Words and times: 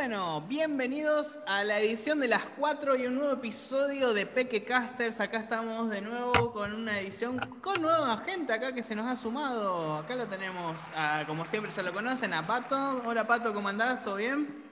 bueno, 0.00 0.40
bienvenidos 0.48 1.40
a 1.46 1.62
la 1.62 1.78
edición 1.78 2.20
de 2.20 2.28
las 2.28 2.42
4 2.58 2.96
y 2.96 3.04
un 3.04 3.16
nuevo 3.16 3.34
episodio 3.34 4.14
de 4.14 4.24
Peque 4.24 4.64
Casters. 4.64 5.20
Acá 5.20 5.36
estamos 5.36 5.90
de 5.90 6.00
nuevo 6.00 6.54
con 6.54 6.72
una 6.72 6.98
edición 6.98 7.38
con 7.60 7.82
nueva 7.82 8.16
gente 8.16 8.50
acá 8.54 8.72
que 8.72 8.82
se 8.82 8.94
nos 8.94 9.06
ha 9.06 9.14
sumado. 9.14 9.98
Acá 9.98 10.14
lo 10.16 10.26
tenemos, 10.26 10.80
como 11.26 11.44
siempre 11.44 11.70
ya 11.70 11.82
lo 11.82 11.92
conocen, 11.92 12.32
a 12.32 12.46
Pato. 12.46 13.02
Hola 13.04 13.26
Pato, 13.26 13.52
¿cómo 13.52 13.68
andás? 13.68 14.02
¿Todo 14.02 14.16
bien? 14.16 14.64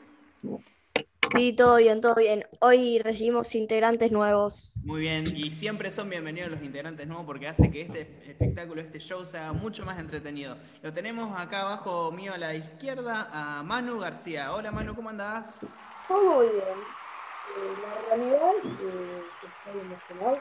Sí, 1.35 1.53
todo 1.53 1.77
bien, 1.77 2.01
todo 2.01 2.15
bien. 2.15 2.45
Hoy 2.61 3.01
recibimos 3.01 3.55
integrantes 3.55 4.11
nuevos. 4.13 4.75
Muy 4.83 5.03
bien, 5.03 5.37
y 5.37 5.53
siempre 5.53 5.91
son 5.91 6.09
bienvenidos 6.09 6.51
los 6.51 6.63
integrantes 6.63 7.07
nuevos 7.07 7.27
porque 7.27 7.49
hace 7.49 7.71
que 7.71 7.83
este 7.83 8.31
espectáculo, 8.31 8.81
este 8.81 8.99
show 8.99 9.25
sea 9.25 9.53
mucho 9.53 9.85
más 9.85 9.99
entretenido. 9.99 10.57
Lo 10.83 10.93
tenemos 10.93 11.39
acá 11.39 11.63
abajo 11.63 12.11
mío 12.13 12.33
a 12.33 12.39
la 12.39 12.55
izquierda 12.55 13.29
a 13.31 13.63
Manu 13.63 13.99
García. 13.99 14.55
Hola 14.55 14.71
Manu, 14.71 14.95
¿cómo 14.95 15.11
andás? 15.11 15.67
Todo 16.07 16.41
bien. 16.41 16.53
Eh, 16.53 17.75
la 17.83 18.17
realidad 18.17 18.51
es 18.57 18.63
que 18.63 19.47
estoy 19.47 19.81
emocionado. 19.83 20.39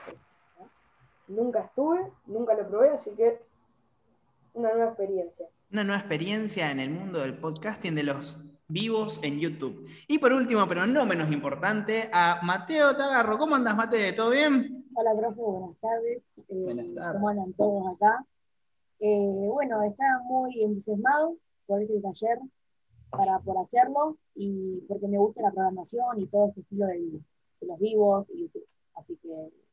Nunca 1.28 1.60
estuve, 1.60 2.12
nunca 2.26 2.54
lo 2.54 2.68
probé, 2.70 2.90
así 2.92 3.12
que 3.18 3.42
una 4.54 4.70
nueva 4.74 4.92
experiencia. 4.92 5.48
Una 5.72 5.84
nueva 5.84 6.00
experiencia 6.00 6.72
en 6.72 6.80
el 6.80 6.90
mundo 6.90 7.20
del 7.20 7.38
podcasting 7.38 7.94
de 7.94 8.04
los 8.04 8.46
vivos 8.68 9.20
en 9.24 9.40
YouTube. 9.40 9.88
Y 10.08 10.18
por 10.20 10.34
último, 10.34 10.68
pero 10.68 10.86
no 10.86 11.06
menos 11.06 11.32
importante, 11.32 12.10
a 12.12 12.40
Mateo 12.44 12.96
Tagarro. 12.96 13.38
¿Cómo 13.38 13.56
andas, 13.56 13.76
Mateo? 13.76 14.14
¿Todo 14.14 14.32
bien? 14.32 14.86
Hola, 14.94 15.12
profe, 15.18 15.42
buenas 15.42 15.78
tardes. 15.80 16.30
Eh, 16.38 16.44
buenas 16.50 16.94
tardes. 16.96 17.14
¿Cómo 17.14 17.30
andan 17.30 17.54
todos 17.54 17.96
acá? 17.96 18.26
Eh, 19.00 19.20
bueno, 19.20 19.84
estaba 19.84 20.24
muy 20.24 20.62
entusiasmado 20.64 21.38
por 21.66 21.82
este 21.82 22.02
taller 22.02 22.40
para 23.10 23.40
por 23.40 23.58
hacerlo 23.58 24.18
y 24.36 24.82
porque 24.88 25.08
me 25.08 25.18
gusta 25.18 25.42
la 25.42 25.52
programación 25.52 26.20
y 26.20 26.28
todo 26.28 26.50
este 26.50 26.62
estilo 26.62 26.88
de, 26.88 27.00
de 27.62 27.68
los 27.68 27.80
vivos 27.80 28.28
y 28.34 28.42
YouTube. 28.42 28.68
Así 28.96 29.16
que 29.22 29.30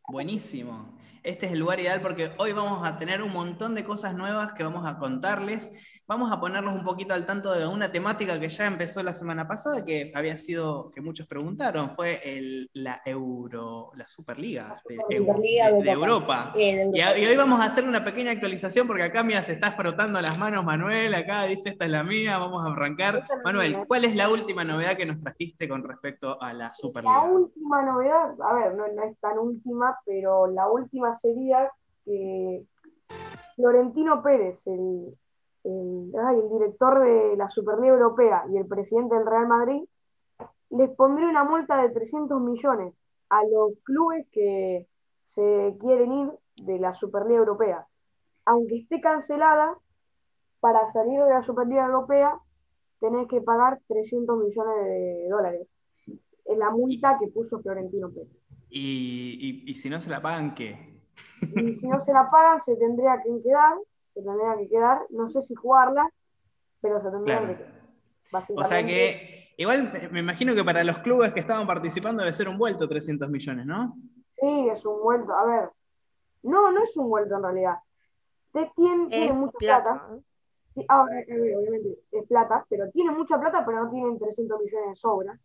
Buenísimo. 0.06 0.86
Este 1.22 1.46
es 1.46 1.52
el 1.52 1.60
lugar 1.60 1.80
ideal 1.80 2.02
porque 2.02 2.32
hoy 2.38 2.52
vamos 2.52 2.86
a 2.86 2.98
tener 2.98 3.22
un 3.22 3.32
montón 3.32 3.74
de 3.74 3.84
cosas 3.84 4.14
nuevas 4.14 4.52
que 4.52 4.62
vamos 4.62 4.84
a 4.84 4.98
contarles. 4.98 5.72
Vamos 6.06 6.30
a 6.30 6.38
ponernos 6.38 6.74
un 6.74 6.84
poquito 6.84 7.14
al 7.14 7.24
tanto 7.24 7.54
de 7.54 7.66
una 7.66 7.90
temática 7.90 8.38
que 8.38 8.50
ya 8.50 8.66
empezó 8.66 9.02
la 9.02 9.14
semana 9.14 9.48
pasada, 9.48 9.82
que 9.86 10.12
había 10.14 10.36
sido, 10.36 10.90
que 10.90 11.00
muchos 11.00 11.26
preguntaron, 11.26 11.94
fue 11.94 12.20
la 12.74 13.00
Euro, 13.06 13.90
la 13.94 14.06
Superliga, 14.06 14.74
de, 14.86 15.90
Europa. 15.90 16.52
Y, 16.54 17.00
hoy 17.00 17.36
vamos 17.38 17.58
a 17.58 17.64
hacer 17.64 17.84
una 17.84 18.04
pequeña 18.04 18.32
actualización 18.32 18.86
porque 18.86 19.04
acá, 19.04 19.22
mira, 19.22 19.42
se 19.42 19.52
está 19.52 19.72
frotando 19.72 20.20
las 20.20 20.36
manos 20.36 20.62
Manuel, 20.62 21.14
acá 21.14 21.44
dice, 21.44 21.70
esta 21.70 21.86
es 21.86 21.90
la 21.90 22.04
mía, 22.04 22.36
vamos 22.36 22.62
a 22.62 22.70
arrancar. 22.70 23.24
Manuel, 23.42 23.86
¿cuál 23.88 24.04
es 24.04 24.14
la 24.14 24.28
última 24.28 24.62
novedad 24.62 24.98
que 24.98 25.06
nos 25.06 25.18
trajiste 25.20 25.66
con 25.70 25.84
respecto 25.84 26.40
a 26.42 26.52
la 26.52 26.74
Superliga? 26.74 27.14
La 27.14 27.32
última 27.32 27.82
novedad, 27.82 28.34
a 28.42 28.52
ver, 28.52 28.74
no 28.74 28.84
es 28.84 29.18
tan 29.20 29.38
última, 29.38 29.98
pero 30.04 30.48
la 30.48 30.68
última 30.68 31.14
sería 31.14 31.70
que 32.04 32.62
Florentino 33.56 34.22
Pérez, 34.22 34.66
el, 34.66 35.16
el, 35.64 36.12
director 36.50 37.00
de 37.00 37.36
la 37.36 37.48
Superliga 37.48 37.94
Europea 37.94 38.44
y 38.52 38.58
el 38.58 38.66
presidente 38.66 39.14
del 39.14 39.26
Real 39.26 39.48
Madrid, 39.48 39.82
les 40.70 40.90
pondría 40.90 41.28
una 41.28 41.44
multa 41.44 41.82
de 41.82 41.90
300 41.90 42.40
millones 42.40 42.94
a 43.30 43.42
los 43.44 43.72
clubes 43.82 44.26
que 44.30 44.86
se 45.26 45.76
quieren 45.80 46.12
ir 46.12 46.30
de 46.56 46.78
la 46.78 46.94
Superliga 46.94 47.38
Europea. 47.38 47.86
Aunque 48.44 48.78
esté 48.78 49.00
cancelada, 49.00 49.78
para 50.60 50.86
salir 50.86 51.22
de 51.22 51.30
la 51.30 51.42
Superliga 51.42 51.86
Europea 51.86 52.38
tenés 52.98 53.28
que 53.28 53.40
pagar 53.42 53.80
300 53.86 54.38
millones 54.38 54.84
de 54.86 55.28
dólares. 55.28 55.68
Es 56.06 56.58
la 56.58 56.70
multa 56.70 57.18
que 57.18 57.28
puso 57.28 57.60
Florentino 57.60 58.10
Pérez. 58.10 58.32
Y, 58.70 59.74
si 59.74 59.90
no 59.90 60.00
se 60.00 60.10
la 60.10 60.22
pagan, 60.22 60.54
¿qué? 60.54 61.02
Y 61.54 61.74
si 61.74 61.86
no 61.86 62.00
se 62.00 62.12
la 62.12 62.30
pagan, 62.30 62.60
se 62.60 62.76
tendría 62.76 63.20
que 63.22 63.42
quedar, 63.42 63.74
se 64.14 64.22
tendría 64.22 64.56
que 64.56 64.68
quedar, 64.68 65.02
no 65.10 65.28
sé 65.28 65.42
si 65.42 65.54
jugarla, 65.54 66.08
pero 66.80 67.00
se 67.00 67.10
tendría 67.10 67.40
que 67.40 67.56
quedar. 67.56 67.84
O 68.56 68.64
sea 68.64 68.84
que, 68.84 69.54
igual 69.56 69.92
me 70.10 70.20
imagino 70.20 70.54
que 70.54 70.64
para 70.64 70.82
los 70.84 70.98
clubes 70.98 71.32
que 71.32 71.40
estaban 71.40 71.66
participando 71.66 72.22
debe 72.22 72.32
ser 72.32 72.48
un 72.48 72.58
vuelto 72.58 72.88
300 72.88 73.28
millones, 73.28 73.66
¿no? 73.66 73.96
Sí, 74.38 74.68
es 74.70 74.84
un 74.86 75.02
vuelto. 75.02 75.32
A 75.32 75.44
ver, 75.44 75.70
no, 76.42 76.70
no 76.72 76.82
es 76.82 76.96
un 76.96 77.08
vuelto 77.08 77.36
en 77.36 77.42
realidad. 77.42 77.76
Te 78.52 78.70
tiene, 78.76 79.32
mucha 79.32 79.58
plata. 79.58 80.08
ahora, 80.88 81.16
obviamente 81.28 81.98
es 82.12 82.26
plata, 82.26 82.64
pero 82.68 82.90
tiene 82.90 83.10
mucha 83.10 83.38
plata, 83.40 83.64
pero 83.64 83.84
no 83.84 83.90
tienen 83.90 84.18
300 84.18 84.60
millones 84.60 84.88
de 84.90 84.96
sobra, 84.96 85.38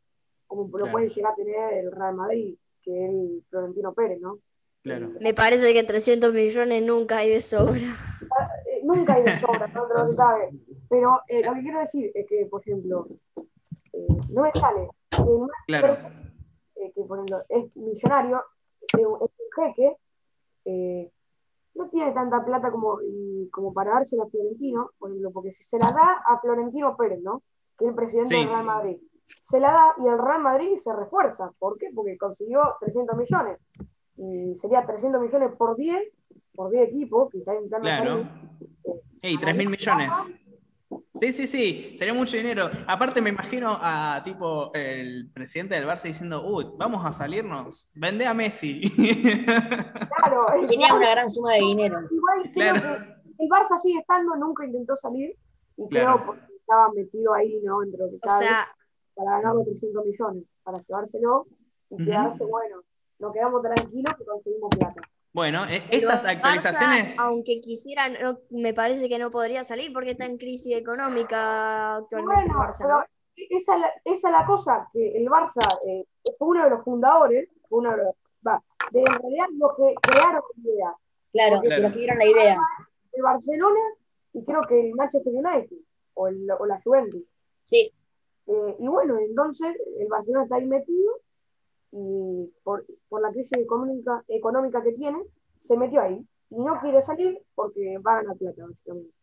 como 0.48 0.70
lo 0.78 0.92
puede 0.92 1.10
llegar 1.10 1.34
a 1.34 1.36
tener 1.36 1.74
el 1.74 1.92
Real 1.92 2.16
Madrid 2.16 2.56
que 2.82 3.06
el 3.06 3.44
Florentino 3.50 3.94
Pérez, 3.94 4.20
¿no? 4.22 4.40
Claro. 4.84 5.12
Me 5.20 5.34
parece 5.34 5.74
que 5.74 5.84
300 5.84 6.34
millones 6.34 6.86
nunca 6.86 7.18
hay 7.18 7.30
de 7.30 7.42
sobra. 7.42 7.82
Eh, 8.94 8.98
nunca 8.98 9.14
hay 9.14 9.24
de 9.24 9.40
sobra, 9.40 9.68
no 9.68 9.88
lo 9.88 10.12
sabe. 10.12 10.50
Pero 10.90 11.22
eh, 11.28 11.44
lo 11.44 11.54
que 11.54 11.62
quiero 11.62 11.80
decir 11.80 12.12
es 12.14 12.28
que, 12.28 12.46
por 12.46 12.62
ejemplo, 12.62 13.08
eh, 13.94 14.08
no 14.30 14.42
me 14.42 14.52
sale 14.52 14.90
claro. 15.68 15.94
que 16.74 17.04
por 17.04 17.18
ejemplo, 17.18 17.44
es 17.50 17.76
millonario, 17.76 18.44
es 18.82 19.06
un, 19.06 19.30
jeque, 19.56 19.98
no 21.76 21.90
tiene 21.90 22.12
tanta 22.14 22.44
plata 22.44 22.72
como, 22.72 23.00
como 23.52 23.74
para 23.74 23.94
dársela 23.94 24.24
a 24.24 24.30
Florentino, 24.30 24.92
por 24.98 25.10
ejemplo, 25.10 25.32
porque 25.32 25.52
si 25.52 25.64
se 25.64 25.78
la 25.78 25.92
da 25.92 26.24
a 26.26 26.40
Florentino 26.40 26.96
Pérez, 26.96 27.22
¿no? 27.22 27.44
Que 27.78 27.86
es 27.86 27.90
el 27.90 27.96
presidente 27.96 28.36
del 28.36 28.48
Real 28.48 28.66
Madrid 28.66 28.98
se 29.42 29.60
la 29.60 29.68
da 29.68 29.96
y 30.04 30.08
el 30.08 30.18
Real 30.18 30.42
Madrid 30.42 30.76
se 30.78 30.96
refuerza. 30.96 31.52
¿Por 31.60 31.78
qué? 31.78 31.88
Porque 31.94 32.18
consiguió 32.18 32.62
300 32.80 33.18
millones. 33.18 33.60
Y 34.18 34.56
sería 34.58 34.86
300 34.86 35.22
millones 35.22 35.52
por 35.58 35.76
10, 35.76 36.02
por 36.54 36.72
10 36.72 36.90
equipos 36.90 37.30
que 37.32 37.40
está 37.40 37.54
intentando 37.54 37.88
claro. 37.88 38.28
Ey, 39.22 39.38
3 39.38 39.56
mil 39.56 39.70
millones. 39.70 40.12
Sí, 41.20 41.32
sí, 41.34 41.48
sí, 41.48 41.96
sería 41.98 42.14
mucho 42.14 42.38
dinero. 42.38 42.70
Aparte 42.88 43.22
me 43.22 43.30
imagino 43.30 43.78
a 43.80 44.22
tipo 44.24 44.72
el 44.74 45.30
presidente 45.34 45.76
del 45.76 45.86
Barça 45.86 46.04
diciendo, 46.04 46.44
uy, 46.46 46.66
vamos 46.78 47.06
a 47.06 47.12
salirnos, 47.12 47.92
vende 47.96 48.26
a 48.26 48.34
Messi. 48.34 48.82
Claro, 50.20 50.48
sería 50.68 50.94
una 50.94 51.12
gran 51.12 51.30
suma 51.30 51.54
de 51.54 51.60
dinero. 51.60 52.00
Igual 52.12 52.52
claro. 52.52 52.82
que 52.82 53.44
el 53.44 53.50
Barça 53.50 53.78
sigue 53.78 54.00
estando, 54.00 54.36
nunca 54.36 54.66
intentó 54.66 54.96
salir 54.98 55.34
y 55.78 55.88
creo 55.88 56.26
porque 56.26 56.42
estaba 56.56 56.92
metido 56.92 57.34
ahí, 57.34 57.60
¿no? 57.64 57.82
Entre 57.84 58.00
lo 58.00 58.10
que 58.10 58.18
o 58.22 58.38
sea, 58.38 58.68
para 59.16 59.38
ganar 59.38 59.56
los 59.56 59.66
300 59.66 60.06
millones, 60.06 60.44
para 60.64 60.78
llevárselo 60.80 61.48
y 61.90 62.06
quedarse, 62.06 62.46
bueno, 62.46 62.82
nos 63.20 63.34
quedamos 63.34 63.62
tranquilos 63.62 64.14
que 64.18 64.26
conseguimos 64.26 64.70
plata. 64.78 65.02
Bueno, 65.32 65.66
e, 65.66 65.84
estas 65.92 66.26
actualizaciones. 66.26 67.18
aunque 67.20 67.62
quisieran, 67.62 68.18
me 68.50 68.74
parece 68.74 69.08
que 69.08 69.20
no 69.20 69.30
podría 69.30 69.64
salir 69.64 69.94
porque 69.94 70.12
está 70.12 70.26
en 70.26 70.38
crisis 70.38 70.76
económica 70.76 71.98
actualmente. 71.98 72.52
Bueno, 72.54 72.70
pero 72.80 73.06
esa, 73.50 73.78
es 74.06 74.24
la 74.24 74.46
cosa, 74.46 74.90
que 74.92 75.18
el 75.18 75.28
Barça 75.28 75.66
eh, 75.88 76.06
fue 76.38 76.48
uno 76.50 76.64
de 76.64 76.70
los 76.72 76.84
fundadores, 76.84 77.50
uno 77.70 77.92
de 77.92 77.98
los, 77.98 78.16
va, 78.46 78.62
de 78.92 79.00
en 79.00 79.06
realidad 79.06 79.46
los 79.54 79.76
que 79.76 79.94
crearon 80.02 80.42
la 80.56 80.72
idea. 80.72 80.94
Claro, 81.32 81.62
los 81.64 81.94
que 81.94 82.00
dieron 82.00 82.18
la 82.18 82.26
idea. 82.26 82.58
El 83.14 83.22
Barcelona 83.22 83.80
y 84.34 84.44
creo 84.44 84.62
que 84.68 84.80
el 84.80 84.96
Manchester 84.96 85.34
United 85.34 85.78
o, 86.16 86.28
el, 86.28 86.48
o 86.58 86.66
la 86.66 86.80
Juventus. 86.82 87.24
Sí. 87.64 87.92
Eh, 88.48 88.76
y 88.80 88.88
bueno, 88.88 89.18
entonces 89.20 89.76
el 90.00 90.08
Barcelona 90.08 90.44
está 90.44 90.56
ahí 90.56 90.66
metido 90.66 91.14
y 91.92 92.52
por, 92.64 92.86
la 93.12 93.32
crisis 93.32 93.58
económica, 93.58 94.24
económica 94.28 94.82
que 94.84 94.94
tiene, 94.94 95.20
se 95.60 95.78
metió 95.78 96.02
ahí. 96.02 96.26
Y 96.52 96.56
no 96.58 96.80
quiere 96.82 97.02
salir 97.02 97.40
porque 97.56 97.98
va 98.00 98.14
a 98.14 98.16
ganar 98.22 98.38
plata, 98.38 98.64
básicamente. 98.68 99.14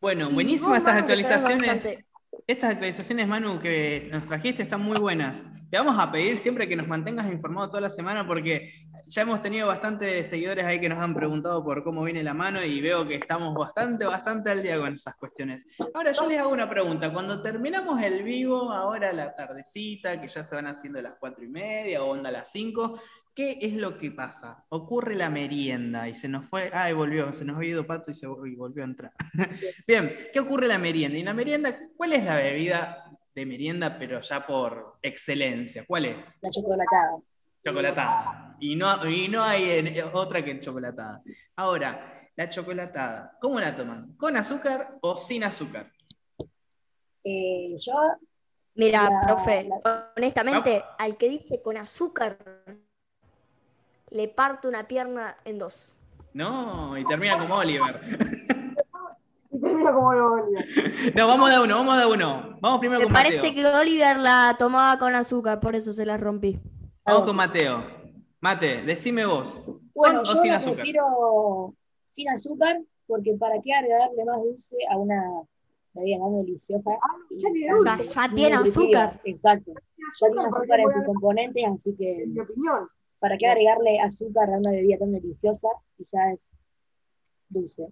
Bueno, 0.00 0.28
buenísimas 0.30 0.78
estas 0.78 0.96
actualizaciones. 0.96 2.06
Estas 2.46 2.72
actualizaciones, 2.72 3.28
Manu, 3.28 3.60
que 3.60 4.08
nos 4.10 4.24
trajiste 4.24 4.64
están 4.64 4.82
muy 4.82 4.98
buenas. 4.98 5.44
Te 5.70 5.78
vamos 5.78 5.96
a 5.98 6.10
pedir 6.10 6.38
siempre 6.38 6.68
que 6.68 6.74
nos 6.74 6.88
mantengas 6.88 7.32
informado 7.32 7.68
toda 7.68 7.82
la 7.82 7.88
semana 7.88 8.26
porque 8.26 8.72
ya 9.06 9.22
hemos 9.22 9.40
tenido 9.40 9.68
bastantes 9.68 10.28
seguidores 10.28 10.64
ahí 10.64 10.80
que 10.80 10.88
nos 10.88 10.98
han 10.98 11.14
preguntado 11.14 11.62
por 11.62 11.84
cómo 11.84 12.02
viene 12.02 12.22
la 12.24 12.34
mano 12.34 12.62
y 12.62 12.80
veo 12.80 13.04
que 13.04 13.14
estamos 13.14 13.54
bastante, 13.54 14.04
bastante 14.06 14.50
al 14.50 14.60
día 14.60 14.76
con 14.76 14.92
esas 14.92 15.14
cuestiones. 15.14 15.68
Ahora 15.94 16.10
yo 16.12 16.28
les 16.28 16.40
hago 16.40 16.50
una 16.50 16.68
pregunta. 16.68 17.12
Cuando 17.12 17.40
terminamos 17.42 18.02
el 18.02 18.24
vivo, 18.24 18.72
ahora 18.72 19.12
la 19.12 19.34
tardecita, 19.34 20.20
que 20.20 20.26
ya 20.26 20.42
se 20.42 20.54
van 20.56 20.66
haciendo 20.66 21.00
las 21.00 21.14
cuatro 21.20 21.44
y 21.44 21.48
media 21.48 22.02
o 22.02 22.10
onda 22.10 22.30
las 22.30 22.50
cinco, 22.50 23.00
¿qué 23.34 23.58
es 23.60 23.74
lo 23.74 23.98
que 23.98 24.10
pasa? 24.10 24.64
Ocurre 24.68 25.14
la 25.14 25.30
merienda 25.30 26.08
y 26.08 26.14
se 26.14 26.28
nos 26.28 26.46
fue, 26.46 26.70
ay, 26.72 26.92
volvió, 26.92 27.32
se 27.32 27.44
nos 27.44 27.58
ha 27.58 27.64
ido 27.64 27.86
Pato 27.86 28.10
y, 28.10 28.14
se, 28.14 28.26
volvió 28.26 28.82
a 28.82 28.86
entrar. 28.86 29.12
Bien, 29.86 30.16
¿qué 30.32 30.40
ocurre 30.40 30.68
la 30.68 30.78
merienda? 30.78 31.18
Y 31.18 31.22
la 31.22 31.34
merienda, 31.34 31.76
¿cuál 31.96 32.12
es 32.12 32.24
la 32.24 32.36
bebida 32.36 33.04
de 33.34 33.46
merienda, 33.46 33.98
pero 33.98 34.20
ya 34.20 34.46
por 34.46 34.98
excelencia? 35.02 35.84
¿Cuál 35.86 36.06
es? 36.06 36.38
La 36.42 36.50
chocolatada. 36.50 37.18
Chocolatada. 37.64 38.56
Y 38.60 38.76
no, 38.76 39.08
y 39.08 39.28
no 39.28 39.42
hay 39.42 40.00
otra 40.12 40.44
que 40.44 40.60
chocolatada. 40.60 41.22
Ahora, 41.56 42.28
la 42.36 42.48
chocolatada, 42.48 43.36
¿cómo 43.40 43.60
la 43.60 43.74
toman? 43.74 44.16
¿Con 44.16 44.36
azúcar 44.36 44.98
o 45.00 45.16
sin 45.16 45.44
azúcar? 45.44 45.92
Eh, 47.24 47.76
yo 47.78 47.92
Mira, 48.74 49.10
profe, 49.26 49.68
honestamente, 50.16 50.82
al 50.98 51.16
que 51.18 51.28
dice 51.28 51.60
con 51.60 51.76
azúcar, 51.76 52.38
le 54.12 54.28
parto 54.28 54.68
una 54.68 54.86
pierna 54.86 55.36
en 55.44 55.58
dos. 55.58 55.96
No, 56.34 56.96
y 56.96 57.04
termina 57.06 57.38
como 57.38 57.56
Oliver. 57.56 58.00
y 59.50 59.60
termina 59.60 59.92
como 59.92 60.08
Oliver. 60.08 60.64
No, 61.14 61.26
vamos 61.26 61.50
de 61.50 61.60
uno, 61.60 61.76
vamos 61.76 61.98
de 61.98 62.06
uno. 62.06 62.58
Vamos 62.60 62.78
primero 62.78 63.00
Me 63.00 63.04
con 63.04 63.12
Mateo. 63.12 63.32
Me 63.32 63.38
parece 63.38 63.54
que 63.54 63.66
Oliver 63.66 64.16
la 64.18 64.54
tomaba 64.58 64.98
con 64.98 65.14
azúcar, 65.14 65.60
por 65.60 65.74
eso 65.74 65.92
se 65.92 66.06
la 66.06 66.16
rompí. 66.16 66.58
Vamos 67.04 67.24
con 67.26 67.36
Mateo. 67.36 67.84
Mate, 68.40 68.82
decime 68.82 69.26
vos. 69.26 69.62
Bueno, 69.94 70.22
yo 70.24 70.32
sin 70.34 70.52
azúcar? 70.52 70.76
prefiero 70.76 71.74
sin 72.06 72.28
azúcar, 72.30 72.80
porque 73.06 73.34
para 73.38 73.60
qué 73.62 73.72
agregarle 73.72 74.24
más 74.24 74.42
dulce 74.42 74.76
a 74.90 74.96
una 74.96 75.22
bebida 75.94 76.18
más 76.18 76.44
deliciosa. 76.44 76.90
Ah, 76.90 77.16
ya 77.30 77.52
tiene, 77.52 77.72
o 77.72 77.80
sea, 77.80 77.98
ya 77.98 78.34
tiene 78.34 78.56
azúcar. 78.56 79.20
Exacto. 79.24 79.72
Ya 80.20 80.28
tiene 80.28 80.48
azúcar 80.48 80.80
en 80.80 80.92
sus 80.92 81.04
componentes, 81.04 81.64
así 81.72 81.94
que. 81.96 82.22
En 82.22 82.32
mi 82.34 82.40
opinión. 82.40 82.88
¿Para 83.22 83.38
qué 83.38 83.46
agregarle 83.46 84.00
azúcar 84.00 84.50
a 84.50 84.58
una 84.58 84.72
bebida 84.72 84.98
tan 84.98 85.12
deliciosa 85.12 85.68
si 85.96 86.04
ya 86.12 86.32
es 86.32 86.56
dulce? 87.48 87.86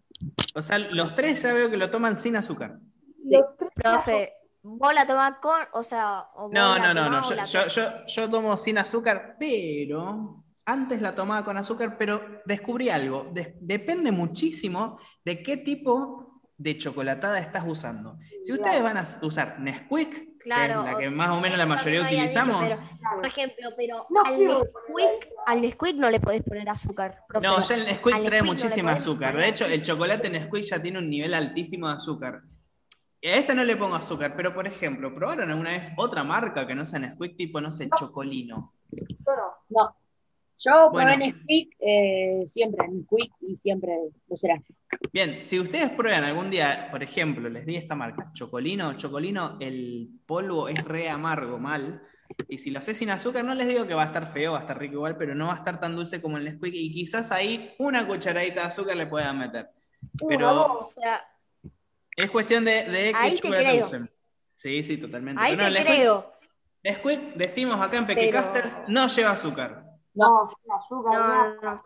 O 0.57 0.61
sea, 0.61 0.77
los 0.77 1.15
tres 1.15 1.41
ya 1.41 1.53
veo 1.53 1.71
que 1.71 1.77
lo 1.77 1.89
toman 1.89 2.17
sin 2.17 2.35
azúcar. 2.35 2.81
Sí. 3.23 3.39
Profe, 3.77 4.33
vos 4.61 4.93
la 4.93 5.07
tomás 5.07 5.35
con, 5.41 5.61
o 5.73 5.85
sea, 5.85 6.25
no, 6.51 6.79
no, 6.81 6.95
no, 6.95 7.09
no, 7.09 7.47
yo, 7.47 7.69
yo, 7.69 8.07
yo, 8.09 8.29
tomo 8.29 8.57
sin 8.57 8.79
azúcar, 8.79 9.37
pero 9.39 10.43
antes 10.65 11.01
la 11.01 11.15
tomaba 11.15 11.45
con 11.45 11.57
azúcar, 11.57 11.97
pero 11.97 12.43
descubrí 12.45 12.89
algo. 12.91 13.31
depende 13.61 14.11
muchísimo 14.11 14.99
de 15.25 15.45
qué 15.45 15.59
tipo 15.59 16.30
de 16.61 16.77
chocolatada 16.77 17.39
estás 17.39 17.65
usando. 17.67 18.19
Si 18.43 18.53
ustedes 18.53 18.83
van 18.83 18.99
a 18.99 19.07
usar 19.23 19.59
Nesquik, 19.61 20.39
claro, 20.39 20.85
que 20.85 20.89
es 20.89 20.95
la 20.95 21.01
que 21.01 21.11
más 21.11 21.31
o 21.31 21.41
menos 21.41 21.59
la 21.59 21.65
mayoría 21.65 22.03
utilizamos. 22.03 22.69
por 23.17 23.27
ejemplo, 23.27 23.71
pero 23.75 24.07
al, 24.27 24.39
Nesquik, 24.39 25.29
al, 25.47 25.61
Nesquik, 25.63 25.97
no 25.97 26.11
le 26.11 26.21
podés 26.21 26.43
poner 26.43 26.69
azúcar. 26.69 27.25
No, 27.43 27.63
ya 27.63 27.75
el 27.77 27.85
Nesquik 27.87 28.25
trae 28.27 28.43
muchísima 28.43 28.93
azúcar. 28.93 29.35
De 29.39 29.49
hecho, 29.49 29.65
el 29.65 29.81
chocolate 29.81 30.29
Nesquik 30.29 30.65
ya 30.65 30.83
tiene 30.83 30.99
un 30.99 31.09
nivel 31.09 31.33
altísimo 31.33 31.89
de 31.89 31.95
azúcar. 31.95 32.43
Y 33.23 33.29
a 33.29 33.37
ese 33.37 33.55
no 33.55 33.65
le 33.65 33.77
pongo 33.77 33.97
azúcar, 33.97 34.35
pero 34.37 34.55
por 34.55 34.67
ejemplo, 34.67 35.15
¿probaron 35.15 35.51
alguna 35.51 35.71
vez 35.71 35.91
otra 35.97 36.25
marca 36.25 36.67
que 36.67 36.75
no 36.75 36.85
sea 36.85 36.99
Nesquik, 36.99 37.39
tipo, 37.39 37.59
no 37.63 37.73
sé, 37.73 37.89
Chocolino? 37.99 38.75
No. 39.71 39.97
Yo 40.63 40.91
probé 40.93 41.17
Nesquik 41.17 41.75
eh, 41.81 42.45
siempre, 42.47 42.87
Nesquik 42.87 43.33
y 43.41 43.57
siempre 43.57 43.95
lo 44.29 44.37
será. 44.37 44.61
Bien, 45.11 45.43
si 45.43 45.59
ustedes 45.59 45.89
prueban 45.91 46.23
algún 46.23 46.51
día, 46.51 46.89
por 46.91 47.03
ejemplo, 47.03 47.49
les 47.49 47.65
di 47.65 47.77
esta 47.77 47.95
marca, 47.95 48.31
Chocolino, 48.35 48.95
Chocolino, 48.99 49.57
el 49.59 50.11
polvo 50.27 50.69
es 50.69 50.85
re 50.85 51.09
amargo, 51.09 51.59
mal. 51.59 52.03
Y 52.47 52.59
si 52.59 52.71
lo 52.71 52.79
haces 52.79 52.99
sin 52.99 53.09
azúcar, 53.09 53.43
no 53.43 53.55
les 53.55 53.69
digo 53.69 53.87
que 53.87 53.95
va 53.95 54.03
a 54.03 54.07
estar 54.07 54.27
feo, 54.27 54.53
va 54.53 54.59
a 54.59 54.61
estar 54.61 54.79
rico 54.79 54.97
igual, 54.97 55.17
pero 55.17 55.35
no 55.35 55.47
va 55.47 55.55
a 55.55 55.57
estar 55.57 55.81
tan 55.81 55.97
dulce 55.97 56.21
como 56.21 56.37
el 56.37 56.45
Nesquik. 56.45 56.75
Y 56.75 56.93
quizás 56.93 57.33
ahí 57.33 57.75
una 57.79 58.07
cucharadita 58.07 58.61
de 58.61 58.67
azúcar 58.67 58.99
le 58.99 59.07
puedan 59.07 59.39
meter. 59.39 59.71
Pero 60.29 60.79
es 62.17 62.31
cuestión 62.31 62.67
de, 62.67 62.85
de 62.85 63.13
ahí 63.17 63.39
te 63.39 63.49
creo. 63.49 63.87
Sí, 64.57 64.85
sí, 64.85 64.99
totalmente. 64.99 65.43
Ahí 65.43 65.57
te 65.57 65.83
creo. 65.83 66.33
Nesquik, 66.85 67.35
decimos 67.35 67.81
acá 67.81 67.97
en 67.97 68.07
Pequicasters, 68.07 68.77
no 68.89 69.07
lleva 69.09 69.33
azúcar. 69.33 69.90
No, 70.15 70.49
azúcar. 70.75 71.57
No, 71.63 71.83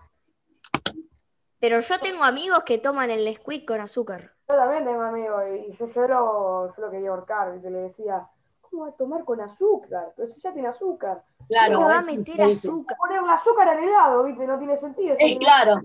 Pero 1.59 1.81
yo 1.81 1.99
tengo 1.99 2.25
amigos 2.25 2.65
que 2.65 2.79
toman 2.79 3.11
el 3.11 3.25
Nesquik 3.25 3.67
con 3.67 3.81
azúcar. 3.81 4.33
Yo 4.49 4.57
también 4.57 4.85
tengo 4.85 5.03
amigos 5.03 5.43
y 5.69 5.73
yo, 5.77 5.87
yo, 5.87 6.09
lo, 6.09 6.77
yo 6.77 6.83
lo 6.83 6.91
quería 6.91 7.11
ahorcar, 7.11 7.57
y 7.57 7.71
le 7.71 7.79
decía, 7.79 8.27
¿cómo 8.61 8.83
va 8.85 8.89
a 8.91 8.93
tomar 8.93 9.25
con 9.25 9.41
azúcar? 9.41 10.13
Pero 10.17 10.29
si 10.29 10.41
ya 10.41 10.53
tiene 10.53 10.69
azúcar. 10.69 11.23
Claro. 11.49 11.77
¿Cómo 11.77 11.89
va 11.89 11.99
a 11.99 12.03
meter 12.03 12.43
azúcar? 12.43 12.97
Poner 12.99 13.23
un 13.23 13.31
azúcar 13.31 13.69
al 13.69 13.83
helado, 13.83 14.25
¿viste? 14.25 14.47
No 14.47 14.59
tiene 14.59 14.77
sentido. 14.77 15.17
Es 15.19 15.37
claro, 15.37 15.81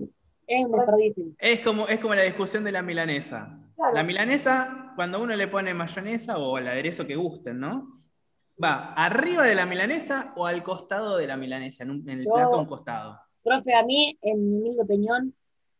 es. 0.46 0.66
Es 1.38 1.60
como, 1.60 1.86
es 1.86 2.00
como 2.00 2.14
la 2.14 2.22
discusión 2.22 2.64
de 2.64 2.72
la 2.72 2.82
milanesa. 2.82 3.56
La 3.94 4.02
milanesa, 4.02 4.92
cuando 4.94 5.22
uno 5.22 5.34
le 5.34 5.48
pone 5.48 5.72
mayonesa 5.72 6.38
o 6.38 6.58
el 6.58 6.68
aderezo 6.68 7.06
que 7.06 7.16
gusten, 7.16 7.60
¿no? 7.60 7.99
Va 8.62 8.92
arriba 8.94 9.44
de 9.44 9.54
la 9.54 9.66
milanesa 9.66 10.32
o 10.36 10.46
al 10.46 10.62
costado 10.62 11.16
de 11.16 11.26
la 11.26 11.36
milanesa, 11.36 11.84
en, 11.84 12.08
el 12.08 12.24
plato 12.24 12.54
a 12.54 12.60
un 12.60 12.66
costado. 12.66 13.18
Profe, 13.42 13.74
a 13.74 13.82
mí, 13.82 14.18
en 14.22 14.62
mi 14.62 14.70
peñón, 14.86 15.34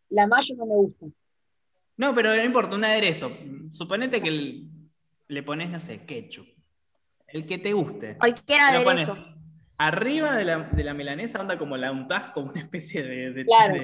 la 0.09 0.27
mayo 0.27 0.55
no 0.57 0.67
me 0.67 0.75
gusta. 0.75 1.07
No, 1.97 2.15
pero 2.15 2.35
no 2.35 2.43
importa, 2.43 2.77
un 2.77 2.85
aderezo. 2.85 3.31
Suponete 3.71 4.23
que 4.23 4.65
le 5.29 5.43
pones, 5.43 5.71
no 5.71 5.79
sé, 5.79 6.05
ketchup. 6.07 6.47
El 7.27 7.47
que 7.47 7.59
te 7.59 7.73
guste. 7.73 8.17
Cualquier 8.17 8.61
aderezo. 8.61 9.15
arriba 9.77 10.35
de 10.37 10.45
la, 10.45 10.95
milanesa, 10.95 11.41
anda 11.41 11.59
como 11.59 11.77
la 11.77 11.93
untás 11.93 12.31
como 12.31 12.51
una 12.51 12.61
especie 12.61 13.03
de, 13.03 13.45
claro, 13.45 13.75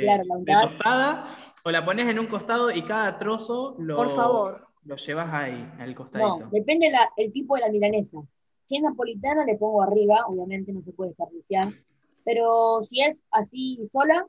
tostada, 0.62 1.26
o 1.62 1.70
la 1.70 1.84
pones 1.84 2.08
en 2.08 2.18
un 2.18 2.26
costado 2.26 2.70
y 2.70 2.82
cada 2.82 3.18
trozo 3.18 3.76
lo, 3.78 3.96
Por 3.96 4.08
favor. 4.08 4.66
lo 4.84 4.96
llevas 4.96 5.32
ahí, 5.32 5.70
al 5.78 5.94
costadito. 5.94 6.40
No, 6.40 6.50
depende 6.50 6.90
el 7.16 7.32
tipo 7.32 7.54
de 7.56 7.60
la 7.60 7.68
milanesa. 7.68 8.18
Si 8.66 8.76
es 8.76 8.82
napolitana, 8.82 9.44
le 9.44 9.56
pongo 9.56 9.82
arriba, 9.82 10.26
obviamente 10.26 10.72
no 10.72 10.82
se 10.82 10.92
puede 10.92 11.10
desperdiciar. 11.10 11.72
Pero 12.24 12.82
si 12.82 13.00
es 13.02 13.24
así 13.30 13.80
sola, 13.90 14.26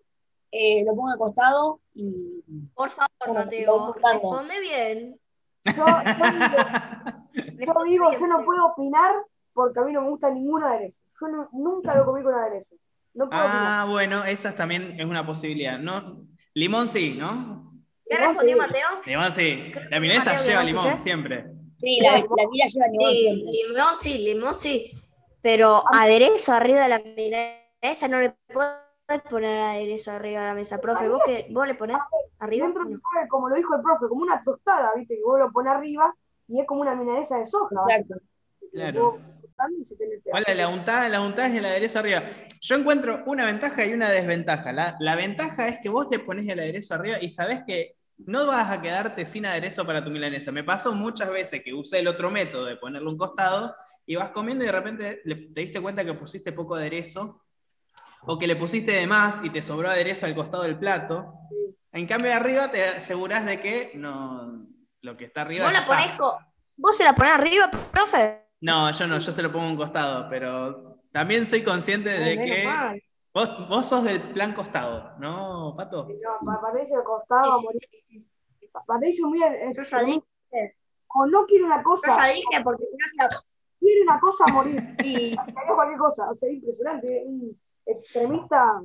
eh, 0.51 0.83
lo 0.85 0.95
pongo 0.95 1.09
acostado 1.11 1.81
y. 1.93 2.43
Por 2.75 2.89
favor, 2.89 3.33
Mateo, 3.33 3.93
responde 3.93 4.59
bien. 4.61 5.19
Yo, 5.75 7.73
digo, 7.85 8.11
yo 8.13 8.27
no 8.27 8.45
puedo 8.45 8.67
opinar 8.67 9.13
porque 9.53 9.79
a 9.79 9.83
mí 9.83 9.91
no 9.91 10.01
me 10.01 10.09
gusta 10.11 10.29
ninguna 10.29 10.69
aderezo. 10.69 10.95
Yo 11.19 11.27
nunca 11.51 11.93
lo 11.93 12.05
comí 12.05 12.23
con 12.23 12.33
aderezo. 12.33 12.75
No 13.13 13.27
puedo 13.27 13.41
ah, 13.43 13.85
bueno, 13.89 14.23
esa 14.23 14.55
también 14.55 14.97
es 14.97 15.05
una 15.05 15.25
posibilidad. 15.25 15.77
¿no? 15.77 16.25
Limón 16.53 16.87
sí, 16.87 17.15
¿no? 17.17 17.73
¿Qué 18.09 18.17
respondió 18.17 18.55
Mateo? 18.57 18.87
Limón 19.05 19.31
sí. 19.31 19.71
La 19.89 19.99
milanesa 19.99 20.37
lleva 20.37 20.63
limón, 20.63 21.01
siempre. 21.01 21.56
Sí, 21.77 21.99
la, 22.01 22.13
la 22.13 22.49
vida 22.51 22.65
lleva 22.67 22.87
limón 22.87 23.11
sí, 23.11 23.45
Limón 23.45 23.99
sí, 23.99 24.17
limón 24.17 24.55
sí. 24.55 24.91
Pero 25.41 25.83
aderezo 25.93 26.53
arriba 26.53 26.83
de 26.83 26.89
la 26.89 27.01
mesa 27.81 28.07
no 28.07 28.19
le 28.19 28.35
puedes 28.51 29.21
poner 29.29 29.61
aderezo 29.61 30.11
arriba 30.11 30.41
de 30.41 30.47
la 30.47 30.53
mesa. 30.55 30.81
Profe, 30.81 31.07
¿vos, 31.07 31.21
que, 31.25 31.47
vos 31.51 31.67
le 31.67 31.75
ponés 31.75 31.97
arriba? 32.39 32.65
Dentro 32.65 32.83
como 33.29 33.49
lo 33.49 33.55
dijo 33.55 33.75
el 33.75 33.81
profe, 33.81 34.07
como 34.09 34.23
una 34.23 34.43
tostada, 34.43 34.91
¿viste? 34.95 35.15
Que 35.15 35.23
vos 35.23 35.39
lo 35.39 35.51
pones 35.51 35.73
arriba 35.73 36.13
y 36.47 36.59
es 36.59 36.67
como 36.67 36.81
una 36.81 36.95
milanesa 36.95 37.39
de 37.39 37.47
soja. 37.47 37.75
Exacto. 37.87 38.15
Claro. 38.73 39.19
Hola, 40.31 40.53
la 40.53 40.67
untada, 40.67 41.09
la 41.09 41.21
untada 41.21 41.47
es 41.47 41.55
el 41.55 41.65
aderezo 41.65 41.99
arriba. 41.99 42.23
Yo 42.61 42.75
encuentro 42.75 43.23
una 43.25 43.45
ventaja 43.45 43.85
y 43.85 43.93
una 43.93 44.09
desventaja. 44.09 44.71
La, 44.71 44.95
la 44.99 45.15
ventaja 45.15 45.67
es 45.67 45.79
que 45.79 45.89
vos 45.89 46.07
le 46.11 46.19
pones 46.19 46.47
el 46.47 46.59
aderezo 46.59 46.93
arriba 46.93 47.17
y 47.21 47.29
sabés 47.29 47.63
que 47.65 47.96
no 48.17 48.47
vas 48.47 48.69
a 48.71 48.81
quedarte 48.81 49.25
sin 49.25 49.45
aderezo 49.45 49.85
para 49.85 50.03
tu 50.03 50.09
milanesa. 50.09 50.51
Me 50.51 50.63
pasó 50.63 50.93
muchas 50.93 51.29
veces 51.29 51.63
que 51.63 51.73
usé 51.73 51.99
el 51.99 52.07
otro 52.07 52.29
método 52.29 52.65
de 52.65 52.77
ponerle 52.77 53.07
un 53.07 53.17
costado 53.17 53.75
y 54.05 54.15
vas 54.15 54.29
comiendo 54.29 54.63
y 54.63 54.67
de 54.67 54.73
repente 54.73 55.21
te 55.23 55.61
diste 55.61 55.81
cuenta 55.81 56.03
que 56.03 56.13
pusiste 56.13 56.51
poco 56.51 56.75
aderezo 56.75 57.43
o 58.21 58.39
que 58.39 58.47
le 58.47 58.55
pusiste 58.55 58.91
de 58.91 59.07
más 59.07 59.43
y 59.43 59.49
te 59.49 59.61
sobró 59.61 59.89
aderezo 59.89 60.25
al 60.25 60.35
costado 60.35 60.63
del 60.63 60.77
plato. 60.77 61.33
En 61.91 62.07
cambio, 62.07 62.27
de 62.27 62.33
arriba 62.33 62.69
te 62.69 62.83
aseguras 62.85 63.45
de 63.45 63.59
que 63.59 63.91
no, 63.95 64.67
lo 65.01 65.17
que 65.17 65.25
está 65.25 65.41
arriba. 65.41 65.65
¿Vos, 65.65 65.73
la 65.73 65.85
ponés 65.85 66.17
¿Vos 66.75 66.95
se 66.95 67.03
la 67.03 67.13
ponés 67.13 67.33
arriba, 67.33 67.71
profe? 67.91 68.47
No, 68.61 68.91
yo 68.91 69.07
no, 69.07 69.19
yo 69.19 69.31
se 69.31 69.41
lo 69.41 69.51
pongo 69.51 69.65
a 69.65 69.69
un 69.69 69.77
costado, 69.77 70.27
pero 70.29 71.01
también 71.11 71.45
soy 71.45 71.63
consciente 71.63 72.09
de 72.09 72.35
que 72.37 73.01
Vos, 73.37 73.69
vos 73.69 73.85
sos 73.85 74.03
del 74.03 74.19
plan 74.33 74.51
costado, 74.51 75.11
¿no, 75.19 75.75
Pato? 75.77 76.07
No, 76.41 76.59
Patricio 76.59 77.03
costado 77.03 77.53
a 77.53 77.61
morir. 77.61 77.81
Patricio 78.87 79.27
muy... 79.27 79.39
Yo 79.39 79.83
ya 79.83 79.99
dije. 79.99 80.23
O 81.13 81.25
no 81.27 81.45
quiere 81.45 81.65
una 81.65 81.83
cosa... 81.83 82.15
Yo 82.15 82.19
ya 82.19 82.33
dije, 82.33 82.63
porque 82.63 82.87
si 82.87 82.97
no 82.97 83.07
se 83.07 83.17
la... 83.17 83.29
Quiere 83.79 84.01
una 84.01 84.19
cosa 84.19 84.43
a 84.47 84.53
morir. 84.53 84.81
y 85.03 85.35
cualquier 85.35 85.99
cosa. 85.99 86.31
O 86.31 86.35
sea, 86.35 86.51
impresionante. 86.51 87.25
Un 87.27 87.55
extremista 87.85 88.81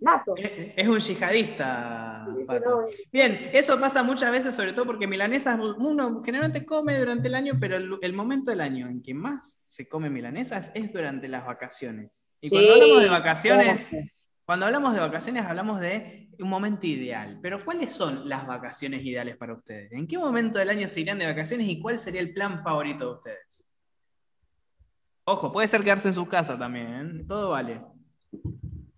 nato. 0.00 0.34
Es, 0.36 0.86
un 0.88 0.98
yihadista. 0.98 2.26
Pato. 2.46 2.88
Bien, 3.12 3.50
eso 3.52 3.78
pasa 3.80 4.02
muchas 4.02 4.30
veces, 4.30 4.54
sobre 4.54 4.72
todo 4.72 4.86
porque 4.86 5.06
milanesas 5.06 5.58
uno 5.58 6.22
generalmente 6.22 6.64
come 6.64 6.98
durante 6.98 7.28
el 7.28 7.34
año, 7.34 7.54
pero 7.60 7.76
el, 7.76 8.12
momento 8.12 8.50
del 8.50 8.60
año 8.60 8.88
en 8.88 9.02
que 9.02 9.14
más 9.14 9.62
se 9.66 9.88
come 9.88 10.10
milanesas 10.10 10.70
es 10.74 10.92
durante 10.92 11.28
las 11.28 11.46
vacaciones. 11.46 12.28
Y 12.40 12.48
cuando 12.48 12.72
hablamos 12.72 13.02
de 13.02 13.08
vacaciones, 13.08 13.96
cuando 14.44 14.66
hablamos 14.66 14.94
de 14.94 15.00
vacaciones 15.00 15.44
hablamos 15.46 15.80
de 15.80 16.28
un 16.38 16.48
momento 16.48 16.86
ideal. 16.86 17.38
Pero 17.42 17.58
¿cuáles 17.64 17.92
son 17.92 18.28
las 18.28 18.46
vacaciones 18.46 19.04
ideales 19.04 19.36
para 19.36 19.54
ustedes? 19.54 19.92
¿En 19.92 20.06
qué 20.06 20.18
momento 20.18 20.58
del 20.58 20.70
año 20.70 20.88
se 20.88 21.00
irían 21.00 21.18
de 21.18 21.26
vacaciones 21.26 21.66
y 21.68 21.80
cuál 21.80 21.98
sería 21.98 22.20
el 22.20 22.32
plan 22.32 22.62
favorito 22.62 23.06
de 23.06 23.12
ustedes? 23.12 23.70
Ojo, 25.26 25.50
puede 25.50 25.68
ser 25.68 25.82
quedarse 25.82 26.08
en 26.08 26.14
su 26.14 26.26
casa 26.26 26.58
también, 26.58 27.20
¿eh? 27.20 27.24
todo 27.26 27.50
vale. 27.50 27.80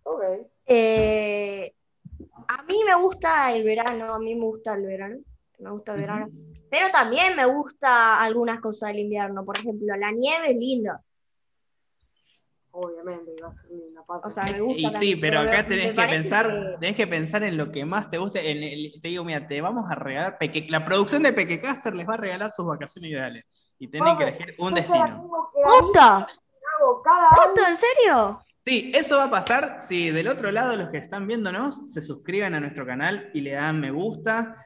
Ok. 0.03 0.23
Eh, 0.67 1.73
a 2.49 2.63
mí 2.63 2.77
me 2.87 2.95
gusta 2.97 3.53
el 3.53 3.65
verano, 3.65 4.15
a 4.15 4.19
mí 4.19 4.35
me 4.35 4.45
gusta 4.45 4.75
el 4.75 4.87
verano, 4.87 5.17
me 5.59 5.71
gusta 5.71 5.95
el 5.95 6.01
verano. 6.01 6.29
Pero 6.71 6.91
también 6.91 7.37
me 7.37 7.45
gusta 7.47 8.21
algunas 8.23 8.61
cosas 8.61 8.89
del 8.91 9.01
invierno. 9.01 9.45
Por 9.45 9.59
ejemplo, 9.59 9.97
la 9.97 10.11
nieve 10.11 10.51
es 10.51 10.57
linda. 10.57 11.01
Obviamente, 12.73 13.31
va 13.43 13.49
a 13.49 13.55
ser 13.55 13.71
linda. 13.71 14.03
O 14.07 14.31
sea, 14.31 14.45
me 14.45 14.61
gusta 14.61 14.81
y 14.81 14.93
sí, 14.93 15.17
pero 15.17 15.41
acá 15.41 15.67
tenés 15.67 15.93
que 15.93 16.03
pensar, 16.03 16.77
tenés 16.79 16.97
que 16.97 17.07
pensar 17.07 17.43
en 17.45 17.57
lo 17.57 17.71
que 17.71 17.85
más 17.85 18.11
te 18.11 18.19
guste. 18.19 18.51
En 18.51 19.01
te 19.01 19.09
digo, 19.09 19.25
mira, 19.25 19.47
te 19.47 19.61
vamos 19.61 19.91
a 19.91 19.95
regalar 19.95 20.39
la 20.69 20.85
producción 20.85 21.23
de 21.23 21.33
Pequecaster 21.33 21.95
les 21.95 22.07
va 22.07 22.15
a 22.15 22.19
regalar 22.19 22.53
sus 22.53 22.67
vacaciones 22.67 23.13
ideales. 23.13 23.45
Y 23.79 23.89
tienen 23.89 24.17
que 24.19 24.25
elegir 24.25 24.55
un 24.59 24.75
destino. 24.75 25.31
¡Puta! 25.65 26.29
¿Puta, 26.79 27.69
en 27.69 27.77
serio? 27.77 28.46
Sí, 28.67 28.91
eso 28.93 29.19
va 29.19 29.25
a 29.25 29.31
pasar 29.31 29.77
si 29.81 30.11
del 30.11 30.27
otro 30.27 30.51
lado 30.51 30.75
los 30.75 30.89
que 30.89 30.99
están 30.99 31.29
viéndonos 31.29 31.89
se 31.89 32.03
suscriben 32.03 32.53
a 32.53 32.59
nuestro 32.59 32.85
canal 32.85 33.31
y 33.33 33.43
le 33.43 33.53
dan 33.53 33.81
me 33.81 33.93
gusta 33.93 34.57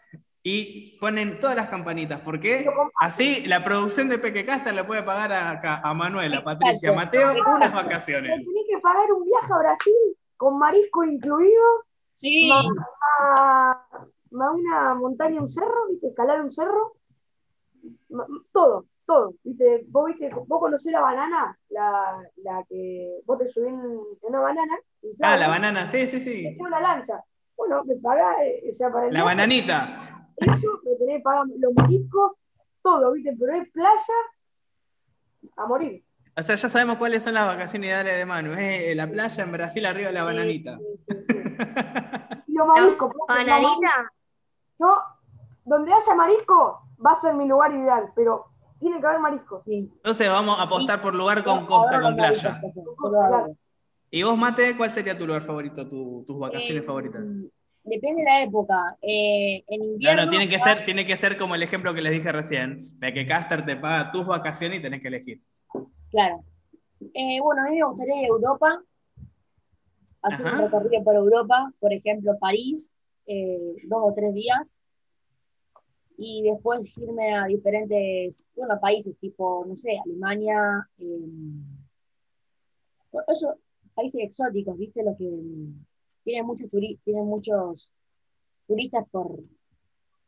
y 0.43 0.99
ponen 0.99 1.39
todas 1.39 1.55
las 1.55 1.69
campanitas, 1.69 2.19
porque 2.23 2.67
así 2.99 3.43
la 3.43 3.63
producción 3.63 4.09
de 4.09 4.19
Pequecaster 4.19 4.73
le 4.73 4.85
puede 4.85 5.03
pagar 5.03 5.35
a, 5.35 5.81
a 5.83 5.93
Manuel, 5.93 6.33
a 6.33 6.41
Patricia, 6.41 6.93
a 6.93 6.95
Mateo 6.95 7.31
unas 7.55 7.75
vacaciones. 7.75 8.43
Tiene 8.43 8.67
que 8.71 8.79
pagar 8.79 9.13
un 9.13 9.27
viaje 9.27 9.53
a 9.53 9.59
Brasil 9.59 10.17
con 10.39 10.59
marisco 10.59 11.05
incluido. 11.05 11.63
Sí. 12.15 12.51
A, 12.51 13.87
una 14.31 14.95
montaña, 14.95 15.43
un 15.43 15.51
cerro, 15.51 15.89
¿viste? 15.91 16.09
escalar 16.09 16.41
un 16.41 16.51
cerro. 16.51 16.95
Todo, 18.51 18.87
todo. 19.11 19.35
¿viste? 19.43 19.85
Vos, 19.89 20.07
¿viste? 20.07 20.29
vos 20.47 20.61
conocés 20.61 20.93
la 20.93 21.01
banana, 21.01 21.59
la, 21.71 22.23
la 22.37 22.65
que 22.69 23.21
vos 23.27 23.39
te 23.39 23.49
subís 23.49 23.69
en, 23.69 24.01
una 24.23 24.41
banana. 24.41 24.79
ah, 25.23 25.37
la 25.37 25.49
banana, 25.49 25.87
sí, 25.87 26.07
sí, 26.07 26.21
sí. 26.21 26.47
Es 26.47 26.59
una 26.59 26.81
lancha. 26.81 27.25
Bueno, 27.57 27.83
me 27.85 27.97
paga, 27.97 28.45
eh, 28.45 28.71
o 28.71 28.73
sea, 28.73 28.91
para 28.91 29.09
el 29.09 29.13
La 29.13 29.25
bananita 29.25 30.21
eso, 30.41 30.81
me 30.85 30.95
tenés 30.97 31.19
que 31.19 31.23
pagar 31.23 31.45
los 31.59 31.75
mariscos, 31.75 32.33
todo, 32.83 33.13
¿viste? 33.13 33.37
Pero 33.39 33.55
es 33.61 33.71
playa 33.71 34.15
a 35.57 35.67
morir. 35.67 36.05
O 36.37 36.43
sea, 36.43 36.57
ya 36.57 36.69
sabemos 36.69 36.97
cuáles 36.97 37.23
son 37.23 37.35
las 37.35 37.47
vacaciones 37.47 37.89
ideales 37.89 38.17
de 38.17 38.25
Manu. 38.25 38.53
Es 38.53 38.59
eh, 38.61 38.95
la 38.95 39.07
playa 39.11 39.45
en 39.45 39.53
Brasil 39.53 39.85
arriba 39.85 40.09
de 40.09 40.15
la 40.15 40.25
bananita. 40.25 40.79
y 42.47 42.53
los 42.53 42.67
mariscos. 42.67 43.13
¿Bananita? 43.29 44.13
Yo, 44.79 45.03
donde 45.65 45.93
haya 45.93 46.15
marisco, 46.15 46.89
va 47.05 47.13
a 47.13 47.17
ser 47.17 47.35
mi 47.35 47.47
lugar 47.47 47.75
ideal, 47.75 48.11
pero 48.15 48.47
tiene 48.81 49.01
que 49.01 49.07
haber 49.07 49.21
marisco. 49.21 49.63
Entonces 49.67 50.29
vamos 50.29 50.59
a 50.59 50.63
apostar 50.63 51.01
por 51.01 51.15
lugar 51.15 51.45
con 51.45 51.67
costa, 51.67 52.01
con 52.01 52.17
playa. 52.17 52.61
¿Y 54.11 54.23
vos, 54.23 54.37
Mate, 54.37 54.77
cuál 54.77 54.91
sería 54.91 55.17
tu 55.17 55.27
lugar 55.27 55.43
favorito, 55.43 55.87
tus 55.87 56.39
vacaciones 56.39 56.83
eh, 56.83 56.87
favoritas? 56.87 57.31
Depende 57.85 58.23
de 58.23 58.29
la 58.29 58.43
época. 58.43 58.97
Eh, 59.01 59.63
en 59.69 59.83
invierno. 59.83 60.25
No, 60.25 60.31
tiene 60.31 60.49
que, 60.49 60.59
ser, 60.59 60.85
tiene 60.85 61.07
que 61.07 61.17
ser 61.17 61.37
como 61.37 61.55
el 61.55 61.63
ejemplo 61.63 61.95
que 61.95 62.03
les 62.03 62.13
dije 62.13 62.33
recién, 62.33 62.99
de 62.99 63.13
que 63.13 63.27
Caster 63.27 63.65
te 63.65 63.77
paga 63.77 64.11
tus 64.11 64.27
vacaciones 64.27 64.79
y 64.79 64.83
tenés 64.83 65.01
que 65.01 65.09
elegir. 65.09 65.41
Claro. 66.11 66.43
Eh, 67.15 67.41
bueno, 67.41 67.63
a 67.63 67.71
mí 67.71 67.77
me 67.77 67.87
gustaría 67.87 68.17
ir 68.17 68.25
a 68.25 68.29
Europa, 68.29 68.83
hacer 70.23 70.47
un 70.47 70.59
recorrido 70.59 71.05
por 71.05 71.15
Europa, 71.15 71.73
por 71.79 71.93
ejemplo, 71.93 72.37
París, 72.39 72.95
eh, 73.27 73.77
dos 73.85 74.01
o 74.03 74.13
tres 74.15 74.35
días, 74.35 74.77
y 76.23 76.43
después 76.43 76.99
irme 76.99 77.35
a 77.35 77.47
diferentes 77.47 78.51
bueno, 78.55 78.79
países, 78.79 79.17
tipo, 79.19 79.65
no 79.67 79.75
sé, 79.75 79.99
Alemania, 80.05 80.87
eso, 83.27 83.57
países 83.95 84.21
exóticos, 84.25 84.77
¿viste? 84.77 85.03
Lo 85.03 85.17
que 85.17 85.27
tienen 86.23 86.45
muchos, 86.45 86.71
tienen 86.71 87.25
muchos 87.25 87.91
turistas 88.67 89.07
por 89.11 89.41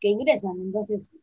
que 0.00 0.08
ingresan, 0.08 0.58
entonces 0.58 1.16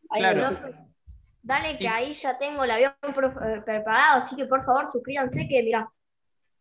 Dale 1.41 1.77
que 1.79 1.87
ahí 1.87 2.13
ya 2.13 2.37
tengo 2.37 2.63
el 2.63 2.69
avión 2.69 2.93
eh, 3.01 3.61
preparado, 3.65 4.17
así 4.17 4.35
que 4.35 4.45
por 4.45 4.63
favor 4.63 4.91
suscríbanse 4.91 5.47
que 5.47 5.63
mira. 5.63 5.91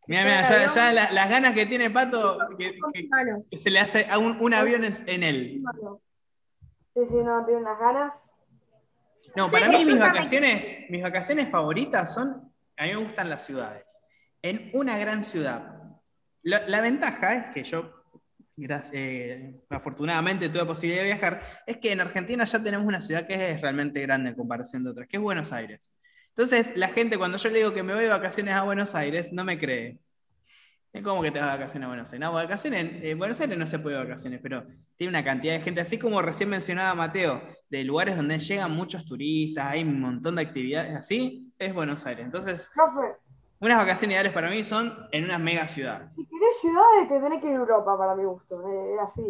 Mira, 0.07 0.25
mira, 0.25 0.67
ya, 0.75 0.93
las 0.93 1.29
ganas 1.29 1.53
que 1.53 1.67
tiene 1.67 1.91
Pato, 1.91 2.39
que, 2.57 2.79
se 3.59 3.71
le 3.71 3.81
hace 3.81 4.07
un, 4.17 4.41
un 4.41 4.55
avión 4.55 4.83
en, 4.85 5.23
él. 5.23 5.63
Sí, 6.95 7.01
sí, 7.09 7.17
no, 7.17 7.45
tiene 7.45 7.61
unas 7.61 7.79
ganas. 7.79 8.13
No, 9.37 9.49
para 9.49 9.69
mí 9.69 9.85
mis 9.85 10.01
vacaciones, 10.01 10.87
mis 10.89 11.03
vacaciones 11.03 11.51
favoritas 11.51 12.15
son, 12.15 12.53
a 12.77 12.85
mí 12.85 12.89
me 12.91 12.97
gustan 12.97 13.29
las 13.29 13.45
ciudades. 13.45 14.01
En 14.43 14.71
una 14.73 14.99
gran 14.99 15.25
ciudad. 15.25 15.75
la 16.43 16.81
ventaja 16.81 17.35
es 17.35 17.55
que 17.55 17.65
yo 17.65 17.99
eh, 18.93 19.55
afortunadamente 19.71 20.49
tuve 20.49 20.59
la 20.59 20.67
posibilidad 20.67 21.03
de 21.03 21.09
viajar, 21.09 21.41
es 21.65 21.77
que 21.77 21.93
en 21.93 22.01
Argentina 22.01 22.45
ya 22.45 22.61
tenemos 22.61 22.87
una 22.87 23.01
ciudad 23.01 23.27
que 23.27 23.53
es 23.53 23.61
realmente 23.61 24.01
grande 24.01 24.31
en 24.31 24.35
comparación 24.35 24.83
de 24.83 24.91
otras, 24.91 25.07
que 25.07 25.17
es 25.17 25.23
Buenos 25.23 25.53
Aires. 25.53 25.95
Entonces, 26.31 26.77
la 26.77 26.89
gente 26.89 27.19
cuando 27.19 27.39
yo 27.39 27.51
le 27.51 27.59
digo 27.59 27.73
que 27.73 27.85
me 27.85 27.95
voy 27.95 28.05
de 28.05 28.09
vacaciones 28.09 28.55
a 28.55 28.63
Buenos 28.63 28.95
Aires, 28.95 29.33
no 29.33 29.45
me 29.45 29.59
cree. 29.59 29.99
Es 30.93 31.03
como 31.03 31.23
que 31.23 31.31
te 31.31 31.39
vas 31.39 31.53
de 31.53 31.59
vacaciones 31.59 31.87
a 31.87 31.89
Buenos 31.89 32.13
Aires. 32.13 32.21
No, 32.21 32.33
vacaciones, 32.33 33.05
en 33.05 33.19
Buenos 33.19 33.41
Aires 33.41 33.59
no 33.59 33.67
se 33.67 33.79
puede 33.79 33.97
de 33.97 34.05
vacaciones, 34.05 34.41
pero 34.43 34.65
tiene 34.97 35.11
una 35.11 35.23
cantidad 35.23 35.53
de 35.53 35.61
gente, 35.61 35.81
así 35.81 35.99
como 35.99 36.23
recién 36.23 36.49
mencionaba 36.49 36.95
Mateo, 36.95 37.43
de 37.69 37.85
lugares 37.85 38.17
donde 38.17 38.39
llegan 38.39 38.73
muchos 38.73 39.05
turistas, 39.05 39.67
hay 39.67 39.83
un 39.83 40.01
montón 40.01 40.37
de 40.37 40.43
actividades 40.43 40.95
así, 40.97 41.53
es 41.59 41.75
Buenos 41.75 42.07
Aires. 42.07 42.25
Entonces, 42.25 42.71
unas 43.61 43.77
vacaciones 43.77 44.15
ideales 44.15 44.33
para 44.33 44.49
mí 44.51 44.65
son 44.65 44.97
en 45.13 45.25
una 45.25 45.39
mega 45.39 45.69
ciudad. 45.69 46.09
Si 46.11 46.27
querés 46.27 46.61
ciudades, 46.61 47.09
te 47.09 47.21
tenés 47.21 47.41
que 47.43 47.49
ir 47.49 47.53
a 47.53 47.57
Europa, 47.57 47.99
para 47.99 48.15
mi 48.15 48.25
gusto. 48.25 48.63
Es 48.95 49.01
así. 49.01 49.23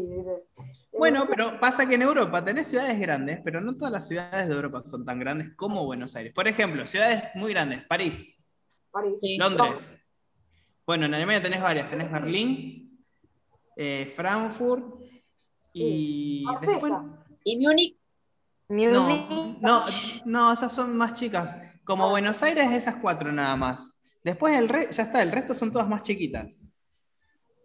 Bueno, 0.96 1.24
pero 1.28 1.58
pasa 1.58 1.88
que 1.88 1.96
en 1.96 2.02
Europa 2.02 2.44
tenés 2.44 2.68
ciudades 2.68 3.00
grandes, 3.00 3.40
pero 3.42 3.60
no 3.60 3.76
todas 3.76 3.92
las 3.92 4.06
ciudades 4.06 4.48
de 4.48 4.54
Europa 4.54 4.82
son 4.84 5.04
tan 5.04 5.18
grandes 5.18 5.54
como 5.56 5.84
Buenos 5.84 6.14
Aires. 6.14 6.32
Por 6.32 6.46
ejemplo, 6.46 6.86
ciudades 6.86 7.24
muy 7.34 7.52
grandes: 7.52 7.84
París, 7.86 8.38
París. 8.92 9.18
Londres. 9.38 10.04
Bueno, 10.88 11.04
en 11.04 11.12
Alemania 11.12 11.42
tenés 11.42 11.60
varias: 11.60 11.90
tenés 11.90 12.10
Berlín, 12.10 12.98
eh, 13.76 14.10
Frankfurt 14.16 15.02
y. 15.74 16.46
Después... 16.62 16.94
¿Y 17.44 17.58
Múnich? 17.58 17.98
No, 18.70 19.58
no, 19.60 19.84
no, 20.24 20.52
esas 20.54 20.74
son 20.74 20.96
más 20.96 21.12
chicas. 21.12 21.58
Como 21.84 22.06
ah. 22.06 22.08
Buenos 22.08 22.42
Aires, 22.42 22.72
esas 22.72 22.96
cuatro 22.96 23.30
nada 23.30 23.54
más. 23.54 24.02
Después 24.24 24.56
el 24.56 24.66
re 24.70 24.88
ya 24.90 25.02
está, 25.02 25.22
el 25.22 25.30
resto 25.30 25.52
son 25.52 25.70
todas 25.70 25.86
más 25.86 26.00
chiquitas. 26.00 26.64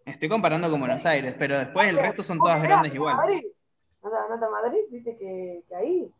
Estoy 0.05 0.27
comparando 0.27 0.69
con 0.69 0.81
Buenos 0.81 1.05
Aires, 1.05 1.33
pero 1.39 1.57
después 1.57 1.87
el 1.87 1.95
resto 1.95 2.23
son 2.23 2.39
todas 2.39 2.61
grandes 2.61 2.93
igual. 2.93 3.15
Madrid. 3.15 3.43
Madrid 4.01 4.81
dice 4.91 5.15
que, 5.17 5.63
ahí. 5.73 6.11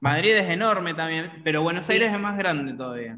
Madrid 0.00 0.32
es 0.32 0.50
enorme 0.50 0.92
también, 0.92 1.40
pero 1.44 1.62
Buenos 1.62 1.88
Aires 1.88 2.12
es 2.12 2.18
más 2.18 2.36
grande 2.36 2.74
todavía. 2.74 3.16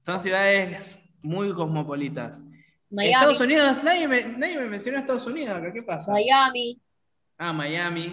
Son 0.00 0.20
ciudades 0.20 1.09
muy 1.22 1.52
cosmopolitas. 1.52 2.44
Estados 2.90 3.40
Unidos, 3.40 3.82
nadie 3.84 4.08
me, 4.08 4.24
nadie 4.24 4.58
me 4.58 4.66
mencionó 4.66 4.98
Estados 4.98 5.26
Unidos 5.26 5.56
acá, 5.56 5.72
¿qué 5.72 5.82
pasa? 5.82 6.12
Miami. 6.12 6.80
Ah, 7.38 7.52
Miami. 7.52 8.08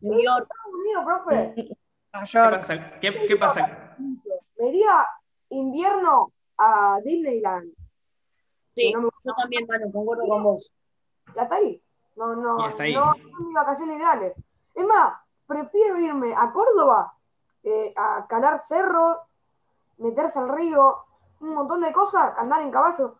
New 0.00 0.20
York. 0.20 0.48
Estados 0.50 0.74
Unidos, 0.74 1.04
profe. 1.04 1.54
¿Qué 1.56 1.76
pasa? 2.10 3.00
¿Qué, 3.00 3.26
qué 3.28 3.36
pasa? 3.36 3.96
invierno 5.50 6.32
a 6.58 6.98
Disneyland. 7.04 7.72
Sí, 8.74 8.92
no 8.92 9.10
yo 9.24 9.34
también, 9.34 9.66
mano, 9.66 9.90
concuerdo 9.92 10.26
con 10.26 10.42
vos. 10.42 10.70
Ya 11.34 11.42
está 11.42 11.56
ahí. 11.56 11.82
No, 12.16 12.34
no, 12.36 12.56
no 12.56 12.76
son 12.76 13.46
mis 13.46 13.54
vacaciones 13.54 13.98
ideales. 13.98 14.34
Es 14.74 14.86
más, 14.86 15.14
prefiero 15.46 15.98
irme 15.98 16.34
a 16.34 16.52
Córdoba 16.52 17.12
eh, 17.62 17.92
a 17.96 18.26
calar 18.28 18.58
cerro, 18.60 19.20
meterse 19.98 20.38
al 20.38 20.48
río, 20.48 20.96
un 21.40 21.54
montón 21.54 21.80
de 21.80 21.92
cosas, 21.92 22.32
andar 22.38 22.62
en 22.62 22.70
caballo, 22.70 23.16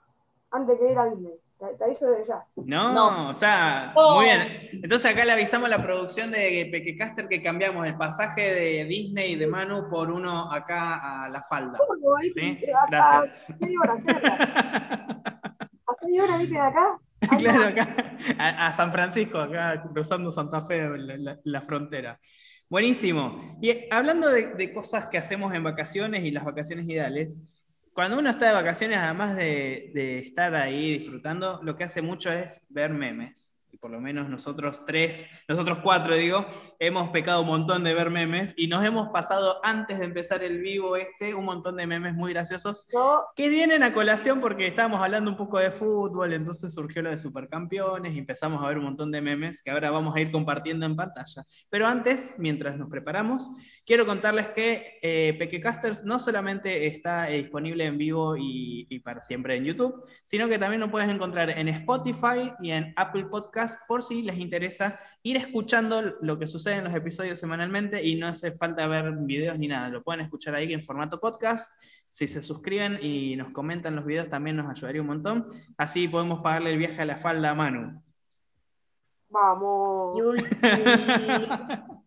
antes 0.51 0.79
que 0.79 0.93
ir 0.93 0.99
a 0.99 1.07
Disney. 1.07 1.35
Te, 1.79 1.85
aviso 1.85 2.07
desde 2.11 2.29
ya. 2.29 2.47
No, 2.57 3.29
o 3.29 3.35
sea, 3.35 3.93
muy 3.95 4.25
bien. 4.25 4.69
Entonces 4.83 5.13
acá 5.13 5.27
le 5.27 5.33
avisamos 5.33 5.67
a 5.67 5.77
la 5.77 5.83
producción 5.83 6.31
de 6.31 6.69
Pequecaster 6.73 7.29
que 7.29 7.43
cambiamos 7.43 7.87
el 7.87 7.99
pasaje 7.99 8.55
de 8.55 8.85
Disney 8.87 9.33
y 9.33 9.37
de 9.37 9.47
Manu 9.47 9.91
por 9.91 10.11
uno 10.11 10.51
acá 10.51 11.25
a 11.25 11.29
la 11.29 11.43
falda. 11.43 11.79
¿Sí? 12.35 12.59
Gracias. 12.89 13.51
A 13.51 13.57
seis 13.57 13.77
horas, 13.83 14.03
A 15.87 15.95
seis 16.01 16.23
horas, 16.23 16.39
¿viste 16.39 16.55
de 16.55 16.61
acá? 16.61 16.99
claro, 17.39 17.67
acá, 17.67 18.17
a, 18.39 18.73
San 18.73 18.91
Francisco, 18.91 19.39
acá 19.39 19.83
cruzando 19.93 20.31
Santa 20.31 20.65
Fe, 20.65 20.89
la, 20.97 21.61
frontera. 21.61 22.19
Buenísimo. 22.71 23.59
Y 23.61 23.87
hablando 23.91 24.31
de, 24.31 24.55
de, 24.55 24.73
cosas 24.73 25.09
que 25.09 25.19
hacemos 25.19 25.53
en 25.53 25.63
vacaciones 25.63 26.25
y 26.25 26.31
las 26.31 26.45
vacaciones 26.45 26.89
ideales, 26.89 27.39
cuando 27.95 28.19
uno 28.19 28.31
está 28.31 28.47
de 28.47 28.53
vacaciones, 28.53 28.99
además 28.99 29.37
de, 29.37 30.21
estar 30.25 30.55
ahí 30.55 30.99
disfrutando, 30.99 31.61
lo 31.63 31.77
que 31.77 31.85
hace 31.85 32.03
mucho 32.03 32.31
es 32.33 32.67
ver 32.71 32.91
memes. 32.91 33.57
Y 33.73 33.77
por 33.77 33.93
lo 33.93 34.01
menos 34.01 34.29
nosotros 34.29 34.85
tres, 34.85 35.29
nosotros 35.47 35.79
cuatro, 35.81 36.17
digo, 36.17 36.45
hemos 36.81 37.11
pecado 37.11 37.43
un 37.43 37.47
montón 37.47 37.85
de 37.85 37.95
ver 37.95 38.11
memes 38.11 38.53
y 38.57 38.67
nos 38.67 38.85
hemos 38.85 39.11
pasado 39.11 39.61
antes 39.63 40.01
de 40.01 40.07
empezar 40.07 40.43
el 40.43 40.59
vivo 40.59 40.97
este 40.97 41.35
un 41.37 41.45
montón 41.45 41.77
de 41.77 41.87
memes 41.87 42.15
muy 42.15 42.33
graciosos 42.33 42.89
que 43.37 43.49
vienen 43.49 43.85
a 43.85 43.93
colación 43.93 44.41
porque 44.41 44.67
estábamos 44.67 45.01
hablando 45.01 45.31
un 45.31 45.37
poco 45.37 45.61
de 45.61 45.71
fútbol, 45.71 46.33
entonces 46.33 46.75
surgió 46.75 47.01
lo 47.01 47.11
de 47.11 47.17
supercampeones 47.17 48.13
y 48.13 48.19
empezamos 48.19 48.61
a 48.61 48.67
ver 48.67 48.79
un 48.79 48.87
montón 48.87 49.13
de 49.13 49.21
memes 49.21 49.63
que 49.63 49.71
ahora 49.71 49.93
vamos 49.93 50.17
a 50.17 50.21
ir 50.21 50.33
compartiendo 50.33 50.85
en 50.85 50.97
pantalla. 50.97 51.45
Pero 51.69 51.87
antes, 51.87 52.35
mientras 52.39 52.77
nos 52.77 52.91
preparamos, 52.91 53.53
quiero 53.91 54.07
contarles 54.07 54.51
que 54.51 55.01
eh, 55.03 55.35
Pequecasters 55.37 56.05
no 56.05 56.21
solamente 56.21 56.87
está 56.87 57.25
disponible 57.25 57.85
en 57.87 57.99
vivo 57.99 58.37
y, 58.39 59.01
para 59.01 59.21
siempre 59.21 59.57
en 59.57 59.65
YouTube, 59.65 60.05
sino 60.25 60.49
que 60.49 60.61
también 60.61 60.81
lo 60.81 60.93
puedes 60.93 61.11
encontrar 61.11 61.51
en 61.51 61.67
Spotify 61.67 62.53
y 62.61 62.71
en 62.71 62.93
Apple 62.95 63.25
Podcast 63.25 63.81
por 63.89 64.05
si 64.05 64.23
les 64.23 64.39
interesa 64.39 65.01
ir 65.25 65.39
escuchando 65.39 66.03
lo 66.21 66.39
que 66.39 66.47
sucede 66.47 66.77
en 66.77 66.85
los 66.85 66.95
episodios 66.95 67.41
semanalmente 67.41 68.01
y 68.01 68.15
no 68.15 68.29
hace 68.29 68.53
falta 68.53 68.87
ver 68.87 69.11
videos 69.23 69.59
ni 69.59 69.67
nada, 69.67 69.89
lo 69.89 70.05
pueden 70.05 70.21
escuchar 70.21 70.55
ahí 70.55 70.73
en 70.73 70.85
formato 70.85 71.19
podcast. 71.19 71.73
Si 72.07 72.29
se 72.29 72.43
suscriben 72.43 72.97
y 73.03 73.35
nos 73.35 73.51
comentan 73.51 73.97
los 73.97 74.07
videos 74.07 74.31
también 74.31 74.55
nos 74.55 74.71
ayudaría 74.71 75.01
un 75.01 75.09
montón. 75.09 75.49
Así 75.77 76.07
podemos 76.07 76.43
pagarle 76.43 76.71
el 76.71 76.79
viaje 76.79 77.03
a 77.03 77.07
la 77.07 77.17
falda 77.17 77.51
a 77.51 77.55
Manu. 77.57 78.01
Vamos. 79.31 80.17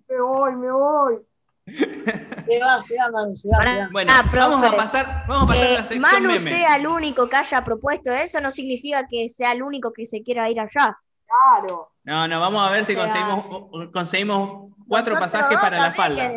me 0.08 0.22
voy, 0.22 0.56
me 0.56 0.72
voy. 0.72 1.33
Se 1.66 2.60
va, 2.60 2.82
se 2.82 2.96
va, 2.98 3.10
Manu, 3.12 3.38
se 3.38 3.50
va. 3.50 3.90
Bueno, 3.92 4.12
ah, 4.14 4.26
vamos 4.34 4.64
a 4.66 4.76
pasar, 4.76 5.26
vamos 5.28 5.44
a, 5.44 5.48
pasar 5.48 5.66
a 5.66 5.70
la 5.70 5.80
eh, 5.80 5.86
sección 5.86 6.02
Manu 6.02 6.38
sea 6.38 6.76
el 6.76 6.88
único 6.88 7.30
que 7.30 7.38
haya 7.38 7.64
propuesto 7.64 8.12
eso, 8.12 8.42
no 8.42 8.52
significa 8.52 9.08
que 9.10 9.30
sea 9.30 9.54
el 9.54 9.64
único 9.64 9.94
que 9.94 10.06
se 10.06 10.22
quiera 10.22 10.50
ir 10.50 10.60
allá. 10.60 10.98
Claro. 11.26 11.92
No, 12.04 12.28
no, 12.28 12.40
vamos 12.40 12.68
a 12.68 12.72
ver 12.72 12.86
si 12.86 12.96
conseguimos, 12.96 13.92
conseguimos 13.92 14.74
cuatro 14.88 15.14
pasajes 15.18 15.58
para 15.60 15.78
la 15.78 15.94
falda. 15.94 16.32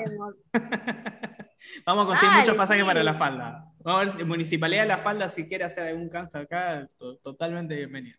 vamos 1.85 2.05
a 2.05 2.07
conseguir 2.07 2.39
muchos 2.39 2.57
pasajes 2.57 2.85
para 2.85 3.03
la 3.03 3.15
falda. 3.15 3.67
Vamos 3.81 4.03
a 4.03 4.05
ver, 4.05 4.17
si 4.17 4.25
Municipalidad 4.25 4.83
de 4.83 4.89
la 4.89 4.99
Falda, 4.99 5.31
si 5.31 5.47
quiere 5.47 5.63
hacer 5.63 5.89
algún 5.89 6.09
canje 6.09 6.39
acá, 6.39 6.89
totalmente 7.23 7.77
bienvenido. 7.77 8.19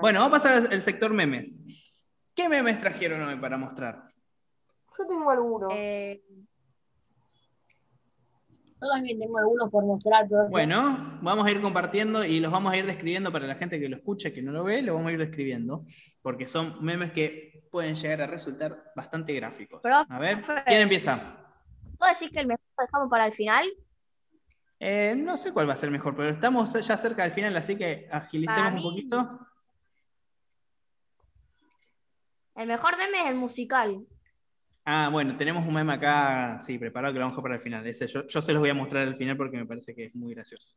Bueno, 0.00 0.20
vamos 0.20 0.44
a 0.44 0.50
pasar 0.50 0.72
al 0.72 0.82
sector 0.82 1.12
memes. 1.12 1.60
¿Qué 2.34 2.48
memes 2.48 2.80
trajeron 2.80 3.22
hoy 3.22 3.36
para 3.36 3.56
mostrar? 3.56 4.05
Yo 4.98 5.06
tengo 5.06 5.30
algunos. 5.30 5.72
Eh, 5.74 6.22
yo 8.80 8.88
también 8.88 9.18
tengo 9.18 9.38
algunos 9.38 9.70
por 9.70 9.84
mostrar. 9.84 10.28
bueno, 10.50 11.18
vamos 11.22 11.46
a 11.46 11.50
ir 11.50 11.60
compartiendo 11.60 12.24
y 12.24 12.40
los 12.40 12.52
vamos 12.52 12.72
a 12.72 12.76
ir 12.76 12.86
describiendo 12.86 13.32
para 13.32 13.46
la 13.46 13.54
gente 13.54 13.80
que 13.80 13.88
lo 13.88 13.96
escucha, 13.96 14.32
que 14.32 14.42
no 14.42 14.52
lo 14.52 14.64
ve, 14.64 14.82
lo 14.82 14.94
vamos 14.94 15.08
a 15.08 15.12
ir 15.12 15.18
describiendo, 15.18 15.86
porque 16.20 16.46
son 16.46 16.84
memes 16.84 17.12
que 17.12 17.68
pueden 17.70 17.94
llegar 17.94 18.22
a 18.22 18.26
resultar 18.26 18.92
bastante 18.94 19.32
gráficos. 19.32 19.80
a 19.84 20.18
ver, 20.18 20.42
¿quién 20.66 20.82
empieza? 20.82 21.36
¿Puedo 21.98 22.10
decir 22.10 22.30
que 22.30 22.40
el 22.40 22.46
mejor 22.46 22.64
lo 22.78 22.84
dejamos 22.84 23.10
para 23.10 23.26
el 23.26 23.32
final? 23.32 23.66
Eh, 24.78 25.14
no 25.16 25.38
sé 25.38 25.52
cuál 25.52 25.68
va 25.68 25.72
a 25.72 25.78
ser 25.78 25.90
mejor, 25.90 26.14
pero 26.14 26.30
estamos 26.30 26.72
ya 26.74 26.96
cerca 26.98 27.22
del 27.22 27.32
final, 27.32 27.56
así 27.56 27.76
que 27.76 28.08
agilicemos 28.12 28.84
un 28.84 28.90
poquito. 28.90 29.40
El 32.54 32.68
mejor 32.68 32.96
meme 32.98 33.22
es 33.22 33.30
el 33.30 33.36
musical. 33.36 34.06
Ah, 34.88 35.08
bueno, 35.10 35.36
tenemos 35.36 35.66
un 35.66 35.74
meme 35.74 35.94
acá, 35.94 36.60
sí, 36.60 36.78
preparado 36.78 37.12
que 37.12 37.18
lo 37.18 37.24
vamos 37.24 37.36
a 37.36 37.42
para 37.42 37.56
el 37.56 37.60
final. 37.60 37.84
Ese, 37.84 38.06
yo, 38.06 38.22
se 38.22 38.52
los 38.52 38.60
voy 38.60 38.70
a 38.70 38.74
mostrar 38.74 39.02
al 39.02 39.16
final 39.16 39.36
porque 39.36 39.56
me 39.56 39.66
parece 39.66 39.92
que 39.92 40.04
es 40.04 40.14
muy 40.14 40.32
gracioso. 40.32 40.76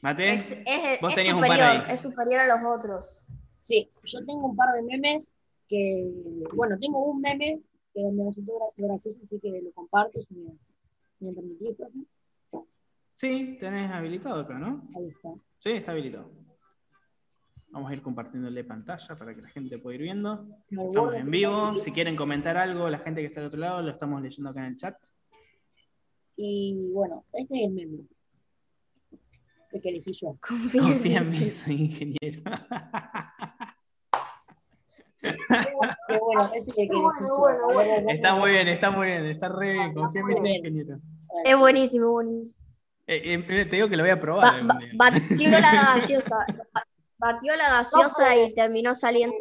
Mate, 0.00 0.32
es, 0.32 0.56
vos 0.98 1.12
tenías 1.14 1.34
superior, 1.34 1.36
un 1.36 1.40
par 1.42 1.60
ahí. 1.60 1.92
es 1.92 2.00
superior 2.00 2.40
a 2.40 2.46
los 2.46 2.78
otros. 2.78 3.26
Sí, 3.60 3.90
yo 4.04 4.24
tengo 4.24 4.46
un 4.46 4.56
par 4.56 4.74
de 4.74 4.82
memes 4.84 5.34
que, 5.68 6.10
bueno, 6.54 6.78
tengo 6.78 7.04
un 7.04 7.20
meme 7.20 7.60
que 7.92 8.00
me 8.10 8.24
resultó 8.24 8.72
gracioso, 8.78 9.18
así 9.22 9.38
que 9.38 9.60
lo 9.62 9.70
comparto 9.72 10.22
si 10.22 10.34
me, 10.34 10.52
me 11.20 11.34
permitís, 11.34 11.76
Sí, 13.16 13.58
tenés 13.60 13.90
habilitado 13.90 14.40
acá, 14.40 14.54
¿no? 14.54 14.88
Ahí 14.96 15.08
está. 15.08 15.28
Sí, 15.58 15.72
está 15.72 15.92
habilitado. 15.92 16.30
Vamos 17.70 17.90
a 17.90 17.94
ir 17.94 18.02
compartiéndole 18.02 18.64
pantalla 18.64 19.14
para 19.16 19.34
que 19.34 19.42
la 19.42 19.48
gente 19.48 19.78
pueda 19.78 19.96
ir 19.96 20.02
viendo. 20.02 20.46
Estamos 20.70 21.14
en 21.14 21.30
vivo. 21.30 21.76
Si 21.76 21.92
quieren 21.92 22.16
comentar 22.16 22.56
algo, 22.56 22.88
la 22.88 22.98
gente 22.98 23.20
que 23.20 23.26
está 23.26 23.40
al 23.40 23.48
otro 23.48 23.60
lado, 23.60 23.82
lo 23.82 23.90
estamos 23.90 24.22
leyendo 24.22 24.50
acá 24.50 24.60
en 24.60 24.66
el 24.66 24.76
chat. 24.76 24.96
Y 26.36 26.90
bueno, 26.92 27.24
este 27.32 27.56
es 27.56 27.68
el 27.68 27.74
meme. 27.74 27.98
El 29.72 29.82
que 29.82 29.88
elegí 29.90 30.12
yo. 30.12 30.38
Confía, 30.40 31.20
en 31.20 31.30
mí, 31.30 31.50
soy 31.50 31.74
ingeniero. 31.82 32.42
bueno, 36.08 36.50
ese 36.54 36.72
que 36.74 36.88
bueno, 36.88 38.10
Está 38.10 38.34
muy 38.34 38.50
bien, 38.50 38.68
está 38.68 38.90
muy 38.90 39.06
bien, 39.08 39.26
está 39.26 39.48
re 39.50 39.72
bien. 39.72 39.92
Confía 39.92 40.20
en 40.22 40.26
mí, 40.26 40.36
soy 40.36 40.50
ingeniero. 40.52 41.00
Es 41.44 41.58
buenísimo, 41.58 42.12
buenísimo. 42.12 42.64
Eh, 43.06 43.34
eh, 43.34 43.64
te 43.66 43.76
digo 43.76 43.88
que 43.88 43.96
lo 43.96 44.02
voy 44.02 44.10
a 44.10 44.20
probar. 44.20 44.62
batió 44.94 45.50
la 45.50 45.94
gaseosa. 45.94 46.46
Batió 47.18 47.56
la 47.56 47.68
gaseosa 47.70 48.36
y 48.36 48.54
terminó 48.54 48.94
saliendo. 48.94 49.36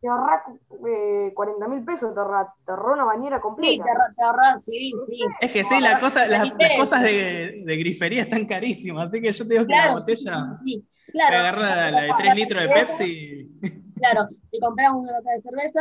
Te 0.00 0.08
ahorras 0.08 0.42
eh, 0.86 1.32
40 1.34 1.68
mil 1.68 1.84
pesos, 1.84 2.14
te 2.14 2.20
ahorras, 2.20 2.48
una 2.94 3.04
bañera 3.04 3.40
completa. 3.40 3.84
Sí, 3.84 4.14
te 4.16 4.22
ahorras, 4.22 4.64
sí, 4.64 4.92
sí. 5.06 5.20
Es 5.40 5.50
que 5.50 5.64
sí, 5.64 5.80
la 5.80 5.98
cosa, 5.98 6.26
las, 6.26 6.52
cosas 6.78 7.02
de, 7.02 7.62
de, 7.64 7.76
grifería 7.76 8.22
están 8.22 8.46
carísimas, 8.46 9.06
así 9.08 9.20
que 9.20 9.32
yo 9.32 9.46
te 9.46 9.54
digo 9.54 9.66
que 9.66 9.74
la 9.74 9.92
botella. 9.92 10.56
Sí, 10.64 10.86
claro. 11.12 11.38
Agarra 11.38 11.90
la, 11.90 12.00
de 12.02 12.12
3 12.16 12.34
litros 12.36 12.62
de 12.62 12.68
Pepsi. 12.68 13.50
Claro, 13.96 14.28
te 14.50 14.58
compras 14.60 14.92
una 14.94 15.12
lata 15.12 15.32
de 15.32 15.40
cerveza, 15.40 15.80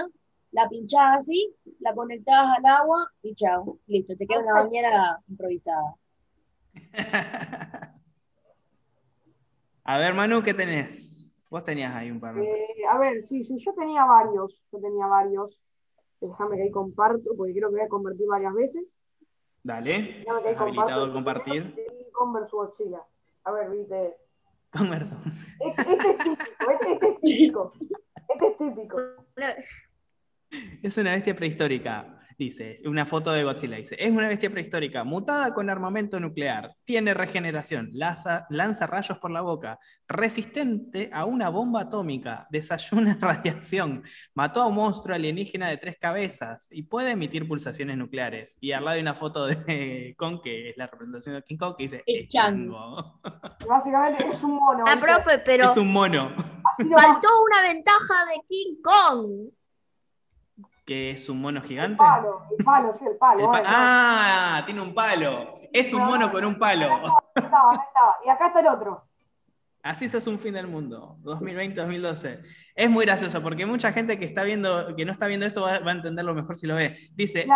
la 0.51 0.67
pinchás 0.67 1.19
así, 1.19 1.53
la 1.79 1.93
conectás 1.93 2.47
al 2.57 2.65
agua 2.65 3.11
y 3.21 3.35
chao, 3.35 3.77
listo, 3.85 4.15
te 4.17 4.25
queda 4.25 4.39
una 4.39 4.63
bañera 4.63 5.19
improvisada. 5.27 5.95
A 9.87 9.97
ver, 9.97 10.13
Manu, 10.13 10.43
¿qué 10.43 10.53
tenés? 10.53 11.33
Vos 11.49 11.63
tenías 11.63 11.95
ahí 11.95 12.11
un 12.11 12.19
par. 12.19 12.37
Eh, 12.37 12.65
a 12.91 12.97
ver, 12.97 13.23
sí, 13.23 13.41
sí, 13.45 13.57
yo 13.57 13.73
tenía 13.73 14.03
varios. 14.03 14.61
Yo 14.69 14.81
tenía 14.81 15.07
varios. 15.07 15.63
Déjame 16.19 16.57
que 16.57 16.63
ahí 16.63 16.71
comparto, 16.71 17.31
porque 17.37 17.53
creo 17.53 17.69
que 17.69 17.75
voy 17.75 17.85
a 17.85 17.87
convertir 17.87 18.27
varias 18.29 18.53
veces. 18.53 18.85
Dale. 19.63 20.25
Que 20.25 20.55
habilitado 20.57 21.05
a 21.05 21.13
compartir. 21.13 21.73
Converse 22.11 22.51
Godzilla. 22.51 23.01
A 23.45 23.51
ver, 23.53 23.69
viste. 23.69 24.17
Converse. 24.77 25.15
Este, 25.61 25.81
este, 25.81 26.09
es 26.11 26.17
típico, 26.17 26.51
este, 26.69 26.91
este, 26.91 27.07
es 27.07 27.21
típico. 27.21 27.73
Este 28.27 28.47
es 28.47 28.57
típico. 28.57 28.97
Es 30.83 30.97
una 30.97 31.11
bestia 31.11 31.33
prehistórica. 31.33 32.16
Dice, 32.37 32.77
una 32.85 33.07
foto 33.07 33.31
de 33.31 33.43
Godzilla, 33.43 33.77
dice, 33.77 33.95
es 33.97 34.11
una 34.11 34.27
bestia 34.27 34.51
prehistórica, 34.51 35.03
mutada 35.03 35.55
con 35.55 35.71
armamento 35.71 36.19
nuclear, 36.19 36.75
tiene 36.85 37.15
regeneración, 37.15 37.89
lanza, 37.93 38.45
lanza 38.51 38.85
rayos 38.85 39.17
por 39.17 39.31
la 39.31 39.41
boca, 39.41 39.79
resistente 40.07 41.09
a 41.11 41.25
una 41.25 41.49
bomba 41.49 41.81
atómica, 41.81 42.45
desayuna 42.51 43.17
radiación, 43.19 44.03
mató 44.35 44.61
a 44.61 44.67
un 44.67 44.75
monstruo 44.75 45.15
alienígena 45.15 45.67
de 45.69 45.77
tres 45.77 45.97
cabezas 45.99 46.67
y 46.69 46.83
puede 46.83 47.09
emitir 47.09 47.47
pulsaciones 47.47 47.97
nucleares. 47.97 48.55
Y 48.61 48.71
al 48.71 48.85
lado 48.85 48.95
hay 48.97 49.01
una 49.01 49.15
foto 49.15 49.47
de 49.47 50.13
Kong, 50.19 50.39
que 50.43 50.69
es 50.69 50.77
la 50.77 50.85
representación 50.85 51.33
de 51.33 51.41
King 51.41 51.57
Kong, 51.57 51.75
que 51.75 51.83
dice, 51.85 52.03
es 52.05 52.27
chango. 52.27 53.19
Básicamente 53.67 54.27
es 54.29 54.43
un 54.43 54.57
mono. 54.57 54.83
Ah, 54.87 54.97
profe, 54.99 55.39
pero... 55.39 55.71
Es 55.71 55.77
un 55.77 55.91
mono. 55.91 56.35
Faltó 56.35 57.29
una 57.45 57.73
ventaja 57.73 58.25
de 58.27 58.41
King 58.47 58.75
Kong 58.83 59.56
que 60.87 61.11
es 61.11 61.27
un 61.27 61.41
mono 61.41 61.61
gigante. 61.61 61.91
El 61.91 61.97
palo, 61.97 62.43
el 62.57 62.65
palo, 62.65 62.93
sí, 62.93 63.05
el 63.05 63.17
palo. 63.17 63.51
ah, 63.53 64.63
tiene 64.65 64.81
un 64.81 64.93
palo. 64.93 65.53
Es 65.73 65.93
un 65.93 66.05
mono 66.05 66.31
con 66.31 66.45
un 66.45 66.57
palo. 66.57 66.87
No 67.01 67.17
estaba, 67.35 67.73
no 67.73 67.83
estaba. 67.83 68.15
Y 68.25 68.29
acá 68.29 68.47
está 68.47 68.61
el 68.61 68.67
otro. 68.67 69.03
Así 69.83 70.07
se 70.07 70.17
hace 70.17 70.29
un 70.29 70.39
fin 70.39 70.53
del 70.53 70.67
mundo, 70.67 71.17
2020-2012. 71.23 72.41
Es 72.75 72.89
muy 72.89 73.05
gracioso 73.05 73.41
porque 73.41 73.65
mucha 73.65 73.93
gente 73.93 74.17
que 74.17 74.25
está 74.25 74.43
viendo, 74.43 74.95
que 74.95 75.05
no 75.05 75.11
está 75.11 75.27
viendo 75.27 75.45
esto 75.45 75.61
va, 75.61 75.75
a 75.75 75.91
entenderlo 75.91 76.33
mejor 76.33 76.55
si 76.55 76.67
lo 76.67 76.75
ve. 76.75 76.97
Dice, 77.13 77.47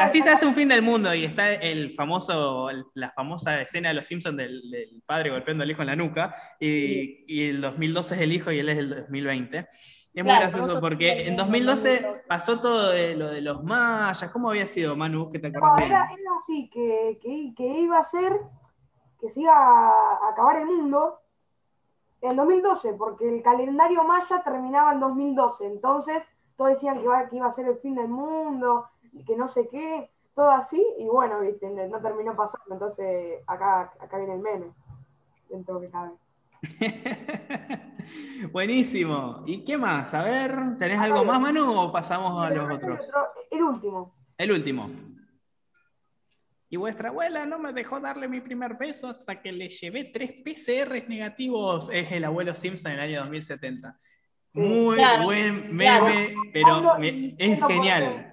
así 0.00 0.22
se 0.22 0.30
hace 0.30 0.46
un 0.46 0.54
fin 0.54 0.68
del 0.68 0.82
mundo 0.82 1.14
y 1.14 1.24
está 1.24 1.54
el 1.54 1.92
famoso, 1.94 2.70
la 2.94 3.12
famosa 3.12 3.60
escena 3.60 3.88
de 3.90 3.94
los 3.94 4.06
Simpsons 4.06 4.36
del, 4.36 5.02
padre 5.06 5.30
golpeando 5.30 5.62
al 5.62 5.70
hijo 5.70 5.82
en 5.82 5.88
la 5.88 5.96
nuca 5.96 6.34
y, 6.58 7.24
y 7.28 7.48
el 7.48 7.60
2012 7.60 8.14
es 8.14 8.20
el 8.20 8.32
hijo 8.32 8.50
y 8.50 8.58
él 8.58 8.68
es 8.68 8.78
el 8.78 8.90
2020. 8.90 9.68
Es 10.16 10.24
muy 10.24 10.34
gracioso 10.34 10.80
porque 10.80 11.28
en 11.28 11.36
2012 11.36 12.24
pasó 12.26 12.58
todo 12.58 12.86
lo 13.14 13.28
de 13.28 13.42
los 13.42 13.62
mayas. 13.62 14.30
¿Cómo 14.30 14.48
había 14.48 14.66
sido, 14.66 14.96
Manu? 14.96 15.28
¿Qué 15.28 15.38
te 15.38 15.50
no, 15.50 15.76
era, 15.76 16.08
así, 16.38 16.70
que, 16.70 17.18
iba 17.58 17.98
a 17.98 18.02
ser, 18.02 18.40
que 19.20 19.28
se 19.28 19.42
iba 19.42 19.52
a 19.52 20.30
acabar 20.30 20.56
el 20.56 20.66
mundo 20.68 21.20
en 22.22 22.34
2012, 22.34 22.94
porque 22.94 23.28
el 23.28 23.42
calendario 23.42 24.04
maya 24.04 24.42
terminaba 24.42 24.94
en 24.94 25.00
2012. 25.00 25.66
Entonces, 25.66 26.24
todos 26.56 26.70
decían 26.70 26.96
que 26.96 27.04
iba, 27.04 27.28
que 27.28 27.36
iba 27.36 27.48
a 27.48 27.52
ser 27.52 27.68
el 27.68 27.76
fin 27.76 27.94
del 27.94 28.08
mundo, 28.08 28.88
que 29.26 29.36
no 29.36 29.48
sé 29.48 29.68
qué, 29.68 30.10
todo 30.34 30.50
así. 30.50 30.82
Y 30.98 31.04
bueno, 31.04 31.40
¿viste? 31.40 31.68
no 31.68 32.00
terminó 32.00 32.34
pasando. 32.34 32.72
Entonces, 32.72 33.42
acá, 33.46 33.92
acá 34.00 34.16
viene 34.16 34.36
el 34.36 34.40
meme, 34.40 34.72
dentro 35.50 35.78
que 35.78 35.90
cabe. 35.90 36.12
Buenísimo. 38.52 39.42
¿Y 39.46 39.64
qué 39.64 39.76
más? 39.76 40.12
A 40.14 40.22
ver, 40.22 40.78
¿tenés 40.78 41.00
algo 41.00 41.24
más, 41.24 41.40
Manu, 41.40 41.78
o 41.78 41.92
pasamos 41.92 42.42
a 42.42 42.50
los 42.50 42.74
otros? 42.74 43.10
El 43.50 43.62
último. 43.62 44.14
El 44.38 44.52
último. 44.52 44.90
Y 46.68 46.76
vuestra 46.76 47.10
abuela 47.10 47.46
no 47.46 47.58
me 47.58 47.72
dejó 47.72 48.00
darle 48.00 48.28
mi 48.28 48.40
primer 48.40 48.76
beso 48.76 49.08
hasta 49.08 49.40
que 49.40 49.52
le 49.52 49.68
llevé 49.68 50.04
tres 50.12 50.32
PCRs 50.44 51.08
negativos. 51.08 51.88
Es 51.92 52.10
el 52.10 52.24
abuelo 52.24 52.54
Simpson 52.54 52.92
en 52.92 52.98
el 52.98 53.04
año 53.04 53.20
2070. 53.20 53.96
Muy 54.52 54.98
buen 55.22 55.74
meme, 55.74 56.34
pero 56.52 56.96
es 56.98 57.66
genial. 57.66 58.32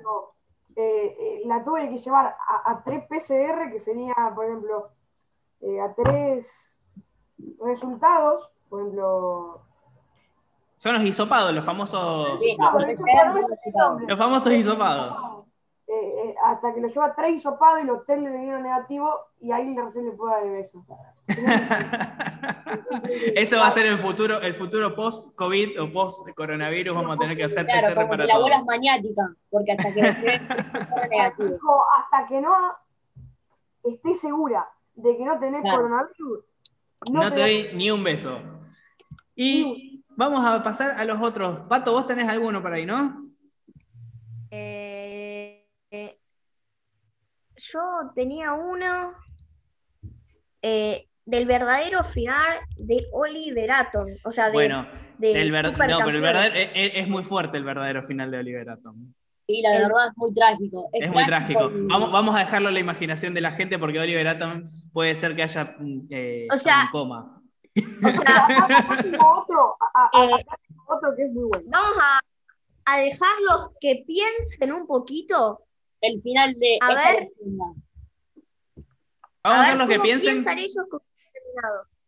eh, 0.75 1.15
eh, 1.19 1.41
la 1.45 1.63
tuve 1.63 1.89
que 1.89 1.97
llevar 1.97 2.35
a, 2.65 2.81
tres 2.83 3.03
PCR, 3.07 3.71
que 3.71 3.79
sería, 3.79 4.15
por 4.33 4.45
ejemplo, 4.45 4.89
eh, 5.59 5.81
a 5.81 5.93
tres 5.93 6.72
resultados, 7.63 8.49
por 8.69 8.81
ejemplo... 8.81 9.61
Son 10.77 10.95
los 10.95 11.03
hisopados, 11.03 11.53
los 11.53 11.63
famosos... 11.63 12.39
los, 14.07 14.17
famosos 14.17 14.51
hisopados. 14.51 15.45
hasta 16.43 16.73
que 16.73 16.81
lo 16.81 16.87
lleva 16.87 17.13
tres 17.15 17.37
hisopados 17.37 17.83
y 17.83 17.85
los 17.85 18.03
tres 18.05 18.21
le 18.21 18.37
dieron 18.37 18.63
negativo 18.63 19.09
y 19.39 19.51
ahí 19.51 19.75
recién 19.77 20.05
le 20.05 20.11
puede 20.11 20.33
dar 20.33 20.43
el 20.43 20.51
beso. 20.51 20.83
Eso 23.35 23.57
va 23.57 23.67
a 23.67 23.71
ser 23.71 23.85
el 23.85 23.97
futuro, 23.97 24.41
el 24.41 24.55
futuro 24.55 24.95
post-COVID 24.95 25.81
o 25.81 25.91
post-coronavirus. 25.91 26.95
Vamos 26.95 27.15
a 27.15 27.19
tener 27.19 27.37
que 27.37 27.45
hacer 27.45 27.65
PCR 27.65 27.95
como 27.95 28.09
para 28.09 28.25
la 28.25 28.39
bola 28.39 28.57
es 28.57 28.65
maniática, 28.65 29.33
porque 29.49 29.71
hasta 29.71 29.93
que 29.93 30.01
negativo. 31.09 31.85
hasta 31.97 32.27
que 32.27 32.41
no 32.41 32.53
esté 33.83 34.13
segura 34.13 34.67
de 34.95 35.17
que 35.17 35.25
no 35.25 35.39
tenés 35.39 35.61
coronavirus, 35.61 36.45
no, 37.11 37.33
te 37.33 37.39
doy 37.39 37.69
ni 37.73 37.91
un 37.91 38.03
beso. 38.03 38.41
Y 39.35 40.03
vamos 40.09 40.45
a 40.45 40.61
pasar 40.63 40.91
a 40.91 41.05
los 41.05 41.21
otros. 41.21 41.67
Pato, 41.67 41.91
vos 41.91 42.07
tenés 42.07 42.27
alguno 42.27 42.61
por 42.61 42.73
ahí, 42.73 42.85
¿no? 42.85 43.31
Eh, 44.51 45.67
eh, 45.91 46.19
yo 47.55 47.81
tenía 48.15 48.53
uno. 48.53 49.13
Eh, 50.61 51.07
del 51.25 51.45
verdadero 51.45 52.03
final 52.03 52.59
de 52.77 53.05
Oliver 53.11 53.71
Atom. 53.71 54.07
O 54.23 54.31
sea, 54.31 54.47
de. 54.47 54.53
Bueno, 54.53 54.87
el 55.21 55.51
no, 55.51 55.73
pero 55.77 56.09
el 56.09 56.21
verdadero, 56.21 56.55
e, 56.55 56.71
e, 56.73 56.99
es, 56.99 57.07
muy 57.07 57.23
fuerte 57.23 57.57
el 57.57 57.63
verdadero 57.63 58.03
final 58.03 58.31
de 58.31 58.37
Oliver 58.39 58.69
Atom. 58.69 59.13
Sí, 59.47 59.61
la 59.61 59.71
verdad 59.71 60.07
es 60.09 60.17
muy 60.17 60.33
trágico. 60.33 60.89
Es, 60.93 61.11
muy 61.11 61.25
trágico. 61.25 61.69
Vamos, 61.73 62.11
vamos 62.11 62.35
a 62.35 62.39
dejarlo 62.39 62.69
a 62.69 62.71
la 62.71 62.79
imaginación 62.79 63.33
de 63.33 63.41
la 63.41 63.51
gente 63.51 63.77
porque 63.77 63.99
Oliver 63.99 64.27
Atom 64.27 64.69
puede 64.93 65.15
ser 65.15 65.35
que 65.35 65.43
haya 65.43 65.75
eh, 66.09 66.47
o 66.51 66.57
sea, 66.57 66.85
un 66.85 66.91
coma. 66.91 67.41
O 67.75 68.11
sea, 68.11 68.47
otro, 69.19 69.75
eh, 70.13 70.45
otro 70.87 71.15
que 71.17 71.23
es 71.23 71.31
muy 71.31 71.43
bueno. 71.49 71.65
Vamos 71.67 71.97
a, 72.01 72.19
a 72.85 72.97
dejarlos 72.99 73.69
que 73.81 74.03
piensen 74.07 74.73
un 74.73 74.87
poquito. 74.87 75.59
El 75.99 76.21
final 76.21 76.53
de. 76.59 76.77
A 76.81 76.93
ver. 76.93 77.29
Vamos 79.43 79.65
a, 79.65 79.69
ver 79.69 79.77
los 79.77 79.87
que 79.89 79.99
piensen. 79.99 80.43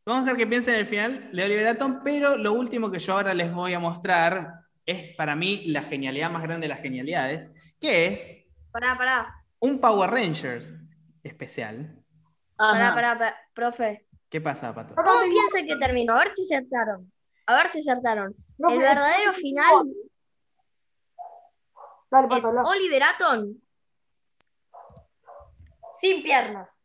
Vamos 0.05 0.23
a 0.23 0.25
ver 0.25 0.37
que 0.37 0.47
piensen 0.47 0.75
en 0.75 0.79
el 0.81 0.85
final 0.85 1.31
de 1.33 1.43
Oliver 1.43 1.67
Atom, 1.67 2.01
pero 2.03 2.37
lo 2.37 2.53
último 2.53 2.91
que 2.91 2.99
yo 2.99 3.13
ahora 3.13 3.33
les 3.33 3.53
voy 3.53 3.73
a 3.73 3.79
mostrar 3.79 4.64
es 4.85 5.15
para 5.15 5.35
mí 5.35 5.65
la 5.65 5.83
genialidad 5.83 6.29
más 6.29 6.43
grande 6.43 6.67
de 6.67 6.73
las 6.73 6.81
genialidades, 6.81 7.51
que 7.79 8.07
es 8.07 8.45
pará, 8.71 8.95
pará. 8.97 9.35
un 9.59 9.79
Power 9.79 10.09
Rangers 10.09 10.71
especial. 11.23 12.03
Pará, 12.55 12.93
pará, 12.93 13.35
profe. 13.53 14.07
¿Qué 14.29 14.41
pasa, 14.41 14.73
Pato? 14.73 14.95
¿Cómo 14.95 15.21
piensan 15.29 15.67
que 15.67 15.75
terminó? 15.75 16.13
A 16.13 16.19
ver 16.19 16.29
si 16.29 16.43
acertaron. 16.43 17.11
A 17.47 17.55
ver 17.55 17.69
si 17.69 17.79
acertaron. 17.79 18.35
el 18.57 18.79
verdadero 18.79 19.33
final 19.33 19.87
es 22.31 22.45
Oliver 22.45 23.03
Atom 23.03 23.55
sin 25.99 26.23
piernas. 26.23 26.84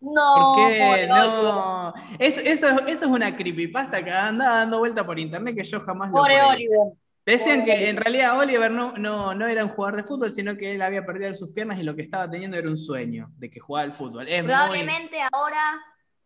No, 0.00 0.54
¿Por 0.56 0.68
qué? 0.68 1.06
No. 1.08 1.92
eso, 2.18 2.40
eso, 2.40 2.86
es 2.86 3.02
una 3.02 3.34
creepypasta 3.34 4.04
que 4.04 4.10
anda 4.10 4.48
dando 4.48 4.78
vuelta 4.78 5.04
por 5.04 5.18
internet 5.18 5.56
que 5.56 5.64
yo 5.64 5.80
jamás 5.80 6.10
lo 6.10 6.18
Pobre 6.18 6.40
Oliver. 6.42 6.92
Decían 7.26 7.64
que 7.64 7.90
en 7.90 7.96
realidad 7.96 8.38
Oliver 8.38 8.70
no, 8.70 8.96
no, 8.96 9.34
no, 9.34 9.46
era 9.46 9.62
un 9.62 9.70
jugador 9.70 9.96
de 9.96 10.04
fútbol, 10.04 10.30
sino 10.30 10.56
que 10.56 10.74
él 10.74 10.80
había 10.80 11.04
perdido 11.04 11.34
sus 11.34 11.52
piernas 11.52 11.78
y 11.78 11.82
lo 11.82 11.94
que 11.94 12.02
estaba 12.02 12.30
teniendo 12.30 12.56
era 12.56 12.70
un 12.70 12.78
sueño 12.78 13.30
de 13.36 13.50
que 13.50 13.60
jugaba 13.60 13.84
al 13.84 13.92
fútbol. 13.92 14.26
Probablemente 14.26 15.18
ahora 15.32 15.78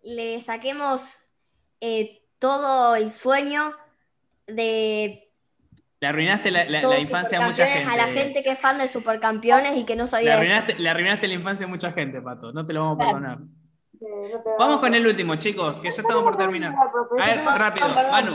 le 0.03 0.41
saquemos 0.41 1.33
eh, 1.81 2.23
todo 2.39 2.95
el 2.95 3.11
sueño 3.11 3.73
de 4.47 5.29
le 6.03 6.09
arruinaste 6.09 6.51
la, 6.51 6.99
infancia 6.99 7.39
a 7.39 7.49
mucha 7.49 7.65
gente. 7.65 7.89
A 7.89 7.97
la 7.97 8.09
gente 8.09 8.43
que 8.43 8.51
es 8.51 8.59
fan 8.59 8.77
de 8.77 8.89
Supercampeones 8.89 9.77
y 9.77 9.85
que 9.85 9.95
no 9.95 10.09
sabía. 10.09 10.31
Le 10.31 10.35
arruinaste, 10.35 10.75
le 10.75 10.89
arruinaste 10.89 11.29
la 11.29 11.35
infancia 11.35 11.65
a 11.65 11.69
mucha 11.69 11.93
gente, 11.93 12.21
Pato. 12.21 12.53
No 12.53 12.67
te 12.67 12.73
lo 12.73 12.81
vamos 12.81 12.97
a 12.97 13.05
perdonar. 13.05 13.39
Vamos 14.59 14.81
con 14.81 14.95
el 14.95 15.07
último, 15.07 15.37
chicos, 15.37 15.81
que 15.81 15.91
ya 15.91 16.03
estamos 16.03 16.23
por 16.23 16.37
terminar. 16.37 16.75
A 17.21 17.27
ver, 17.27 17.45
rápido, 17.45 17.89
Manu. 18.11 18.35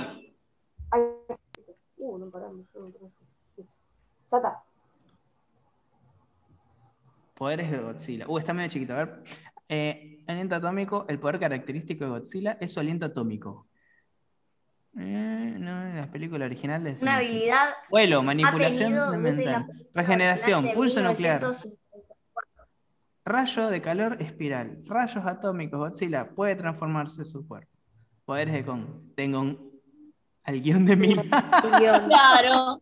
Uh, 1.97 2.17
no 2.17 2.29
paramos. 2.29 2.65
Poderes 7.33 7.71
de 7.71 7.77
Godzilla. 7.77 8.25
Uh, 8.27 8.39
está 8.39 8.53
medio 8.53 8.69
chiquito. 8.69 8.93
A 8.93 8.97
ver. 8.97 9.23
Eh, 9.69 10.23
aliento 10.27 10.55
atómico, 10.55 11.05
el 11.09 11.19
poder 11.19 11.39
característico 11.39 12.05
de 12.05 12.11
Godzilla 12.11 12.57
es 12.59 12.71
su 12.71 12.79
aliento 12.79 13.05
atómico. 13.05 13.67
Eh, 14.97 15.55
no, 15.59 15.87
en 15.87 15.97
las 15.97 16.07
películas 16.07 16.47
originales. 16.47 17.01
Una 17.01 17.17
habilidad. 17.17 17.69
Vuelo, 17.89 18.23
manipulación 18.23 19.21
mental. 19.21 19.67
Regeneración, 19.93 20.65
pulso 20.73 21.01
nuclear. 21.01 21.41
Rayo 23.27 23.69
de 23.69 23.81
calor 23.81 24.15
espiral. 24.21 24.77
Rayos 24.85 25.25
atómicos. 25.25 25.77
Godzilla 25.77 26.29
puede 26.29 26.55
transformarse 26.55 27.25
su 27.25 27.45
cuerpo. 27.45 27.71
Poderes 28.23 28.53
de 28.53 28.65
Kong. 28.65 28.85
Tengo 29.15 29.41
un. 29.41 29.81
Al 30.43 30.61
guion 30.61 30.85
de 30.85 30.95
Mila. 30.95 31.23
claro. 32.07 32.81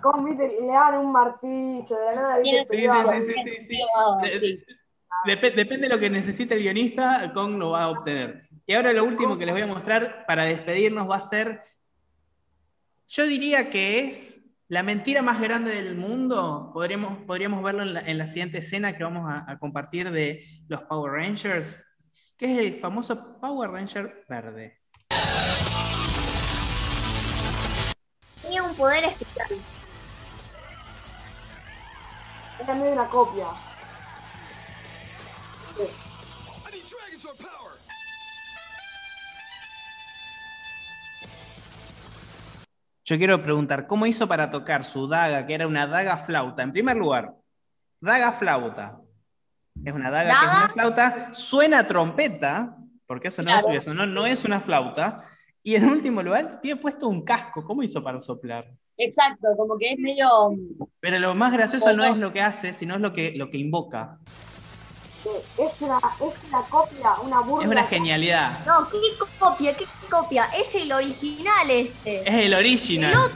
Kong, 0.00 0.38
le 0.38 0.66
dan 0.66 0.98
un 0.98 1.12
martillo, 1.12 1.94
de 1.94 2.04
la 2.06 2.14
nada, 2.14 2.40
Sí, 2.42 2.50
sí, 3.20 3.34
sí, 3.44 3.66
sí, 3.66 4.64
depende 5.26 5.76
de 5.76 5.88
lo 5.88 5.98
que 6.00 6.08
necesite 6.08 6.54
el 6.54 6.62
guionista, 6.62 7.30
Kong 7.34 7.58
lo 7.58 7.72
va 7.72 7.84
a 7.84 7.88
obtener. 7.90 8.48
Y 8.66 8.72
ahora 8.72 8.94
lo 8.94 9.04
último 9.04 9.36
que 9.36 9.44
les 9.44 9.54
voy 9.54 9.62
a 9.62 9.66
mostrar 9.66 10.24
para 10.26 10.44
despedirnos 10.44 11.08
va 11.08 11.16
a 11.16 11.22
ser. 11.22 11.60
Yo 13.08 13.26
diría 13.26 13.68
que 13.68 14.06
es 14.06 14.45
la 14.68 14.82
mentira 14.82 15.22
más 15.22 15.40
grande 15.40 15.70
del 15.70 15.96
mundo, 15.96 16.70
podríamos, 16.72 17.18
podríamos 17.24 17.62
verlo 17.62 17.82
en 17.82 18.18
la, 18.18 18.28
siguiente 18.28 18.58
escena 18.58 18.96
que 18.96 19.04
vamos 19.04 19.24
a, 19.28 19.58
compartir 19.58 20.10
de 20.10 20.44
los 20.68 20.82
Power 20.82 21.12
Rangers, 21.12 21.82
que 22.36 22.52
es 22.52 22.58
el 22.58 22.80
famoso 22.80 23.38
Power 23.40 23.70
Ranger 23.70 24.24
verde. 24.28 24.80
Tenía 28.42 28.62
un 28.62 28.74
poder 28.74 29.04
especial. 29.04 29.48
Es 32.60 32.66
también 32.66 32.92
una 32.92 33.06
copia. 33.06 33.46
Yo 43.06 43.16
quiero 43.18 43.40
preguntar, 43.40 43.86
¿cómo 43.86 44.04
hizo 44.04 44.26
para 44.26 44.50
tocar 44.50 44.84
su 44.84 45.06
daga, 45.06 45.46
que 45.46 45.54
era 45.54 45.68
una 45.68 45.86
daga 45.86 46.16
flauta? 46.16 46.64
En 46.64 46.72
primer 46.72 46.96
lugar, 46.96 47.36
daga 48.00 48.32
flauta. 48.32 48.98
Es 49.84 49.94
una 49.94 50.10
daga, 50.10 50.28
que 50.28 50.46
es 50.46 50.56
una 50.56 50.68
flauta, 50.70 51.30
suena 51.32 51.86
trompeta, 51.86 52.76
porque 53.06 53.28
eso, 53.28 53.44
no, 53.44 53.56
es, 53.56 53.64
eso 53.70 53.94
no, 53.94 54.26
es 54.26 54.44
una 54.44 54.60
flauta. 54.60 55.22
Y 55.62 55.76
en 55.76 55.88
último 55.88 56.20
lugar, 56.20 56.60
tiene 56.60 56.80
puesto 56.80 57.06
un 57.06 57.24
casco. 57.24 57.64
¿Cómo 57.64 57.84
hizo 57.84 58.02
para 58.02 58.20
soplar? 58.20 58.72
Exacto, 58.96 59.50
como 59.56 59.78
que 59.78 59.92
es 59.92 59.98
medio. 60.00 60.28
Pero 60.98 61.20
lo 61.20 61.32
más 61.36 61.52
gracioso 61.52 61.92
no 61.92 62.04
es 62.04 62.18
lo 62.18 62.32
que 62.32 62.40
hace, 62.40 62.72
sino 62.72 62.96
es 62.96 63.00
lo 63.00 63.12
que, 63.12 63.34
lo 63.36 63.50
que 63.50 63.58
invoca 63.58 64.18
es 65.58 65.80
una, 65.80 65.98
es 65.98 66.38
una 66.48 66.62
copia, 66.62 67.14
una 67.22 67.40
burla. 67.40 67.64
Es 67.64 67.70
una 67.70 67.84
genialidad. 67.84 68.64
No, 68.66 68.88
¿qué 68.88 68.98
copia? 69.38 69.74
¿Qué 69.74 69.86
copia? 70.10 70.44
Es 70.56 70.74
el 70.74 70.92
original 70.92 71.70
este. 71.70 72.20
Es 72.20 72.34
el 72.34 72.54
original. 72.54 73.30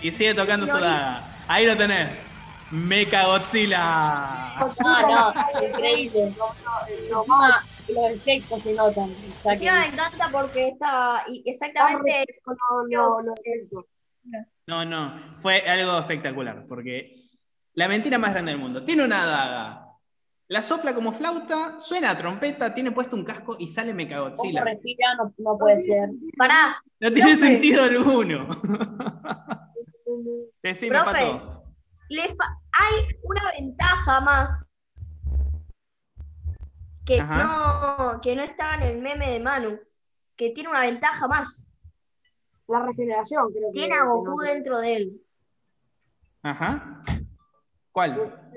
Y 0.00 0.10
sigue 0.10 0.34
tocando 0.34 0.66
su 0.66 0.72
daga. 0.78 1.24
Ahí 1.48 1.66
lo 1.66 1.76
tenés. 1.76 2.10
Mecha 2.70 3.26
Godzilla. 3.26 4.56
No, 4.80 5.00
no, 5.08 5.34
increíble. 5.62 6.32
los 7.88 8.10
efectos 8.10 8.62
se 8.62 8.74
notan. 8.74 9.08
Sí, 9.08 9.70
me 9.70 9.86
encanta 9.86 10.28
porque 10.32 10.68
está 10.68 11.24
exactamente. 11.44 12.26
No, 14.66 14.84
no, 14.84 15.36
fue 15.40 15.60
algo 15.60 15.98
espectacular 16.00 16.66
porque 16.68 17.30
la 17.74 17.88
mentira 17.88 18.18
más 18.18 18.32
grande 18.32 18.50
del 18.50 18.60
mundo. 18.60 18.84
Tiene 18.84 19.04
una 19.04 19.24
daga. 19.24 19.87
La 20.48 20.62
sopla 20.62 20.94
como 20.94 21.12
flauta, 21.12 21.78
suena 21.78 22.10
a 22.10 22.16
trompeta, 22.16 22.72
tiene 22.72 22.90
puesto 22.90 23.14
un 23.14 23.24
casco 23.24 23.56
y 23.58 23.68
sale 23.68 23.92
Mechagodzilla. 23.92 24.64
respira, 24.64 25.14
no, 25.16 25.34
no 25.36 25.58
puede 25.58 25.78
ser. 25.78 26.08
Pará. 26.38 26.82
No 27.00 27.12
tiene 27.12 27.36
sentido 27.36 27.84
alguno. 27.84 28.48
Decime, 30.62 30.96
profe, 30.96 31.40
hay 32.72 32.94
una 33.22 33.52
ventaja 33.52 34.20
más 34.22 34.70
que 37.04 37.22
no, 37.22 38.20
que 38.22 38.36
no 38.36 38.42
estaba 38.42 38.76
en 38.76 38.82
el 38.82 39.02
meme 39.02 39.32
de 39.32 39.40
Manu, 39.40 39.78
que 40.36 40.50
tiene 40.50 40.70
una 40.70 40.82
ventaja 40.82 41.28
más. 41.28 41.66
La 42.66 42.84
regeneración, 42.84 43.50
creo 43.52 43.70
que. 43.72 43.80
Tiene 43.80 43.96
a 43.96 44.04
Goku 44.04 44.40
dentro 44.40 44.78
de 44.78 44.96
él. 44.96 45.22
Ajá. 46.42 47.02
¿Cuál? 47.92 48.50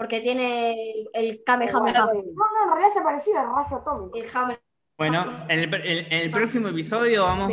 Porque 0.00 0.20
tiene 0.20 0.74
el, 1.12 1.42
Kamehameha. 1.44 1.92
No, 1.92 2.06
no, 2.06 2.64
en 2.64 2.70
realidad 2.70 2.88
se 2.90 3.02
parecía 3.02 3.42
al 3.42 3.54
rayo 3.54 3.76
atómico. 3.76 4.18
El 4.18 4.58
Bueno, 4.96 5.44
en 5.46 5.58
el, 6.10 6.30
próximo 6.30 6.68
episodio 6.68 7.24
vamos, 7.24 7.52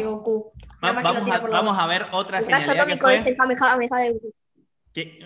vamos, 0.79 1.77
a, 1.77 1.87
ver 1.87 2.05
otra 2.13 2.39
genialidad. 2.39 2.61
El 2.61 2.67
rayo 2.67 2.81
atómico 2.83 3.09
es 3.09 3.27
el 3.27 3.35
Kamehameha 3.35 3.97
de 3.97 4.13
Goku. 4.13 4.33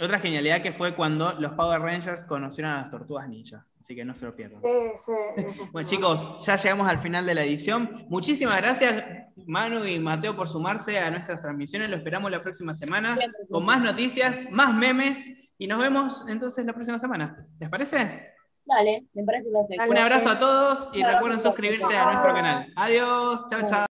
otra 0.03 0.19
genialidad 0.19 0.63
que 0.63 0.73
fue 0.73 0.95
cuando 0.95 1.34
los 1.34 1.51
Power 1.53 1.79
Rangers 1.81 2.25
conocieron 2.25 2.71
a 2.71 2.81
las 2.81 2.89
tortugas 2.89 3.29
ninja. 3.29 3.67
Así 3.79 3.95
que 3.95 4.03
no 4.03 4.15
se 4.15 4.25
lo 4.25 4.36
pierdan. 4.36 4.60
bueno, 5.73 5.88
chicos, 5.88 6.43
ya 6.43 6.55
llegamos 6.55 6.88
al 6.88 6.97
final 6.97 7.27
de 7.27 7.36
la 7.36 7.43
edición. 7.43 8.07
Muchísimas 8.10 8.57
gracias, 8.57 9.03
Manu 9.45 9.86
y 9.86 9.99
Mateo, 9.99 10.36
por 10.36 10.49
sumarse 10.49 10.97
a 10.97 11.12
nuestras 11.12 11.39
transmisiones. 11.39 11.88
Lo 11.88 11.97
esperamos 11.97 12.31
la 12.31 12.41
próxima 12.41 12.73
semana 12.73 13.15
con 13.47 13.63
más 13.63 13.79
noticias, 13.79 14.41
más 14.49 14.73
memes 14.73 15.40
y 15.62 15.67
nos 15.67 15.80
vemos 15.80 16.28
entonces 16.28 16.65
la 16.65 16.74
próxima 16.74 16.97
semana. 16.97 17.45
¿Les 17.60 17.69
parece? 17.69 18.34
Dale, 18.65 19.06
me 19.13 19.24
parece 19.24 19.47
perfecto. 19.52 19.91
Un 19.91 19.97
abrazo 20.00 20.32
a 20.32 20.39
todos 20.39 20.89
y 20.91 21.04
recuerden 21.04 21.39
suscribirse 21.39 21.95
a 21.95 22.06
nuestro 22.06 22.34
canal. 22.34 22.74
Adiós, 22.76 23.45
chao, 23.47 23.62
chao. 23.67 23.80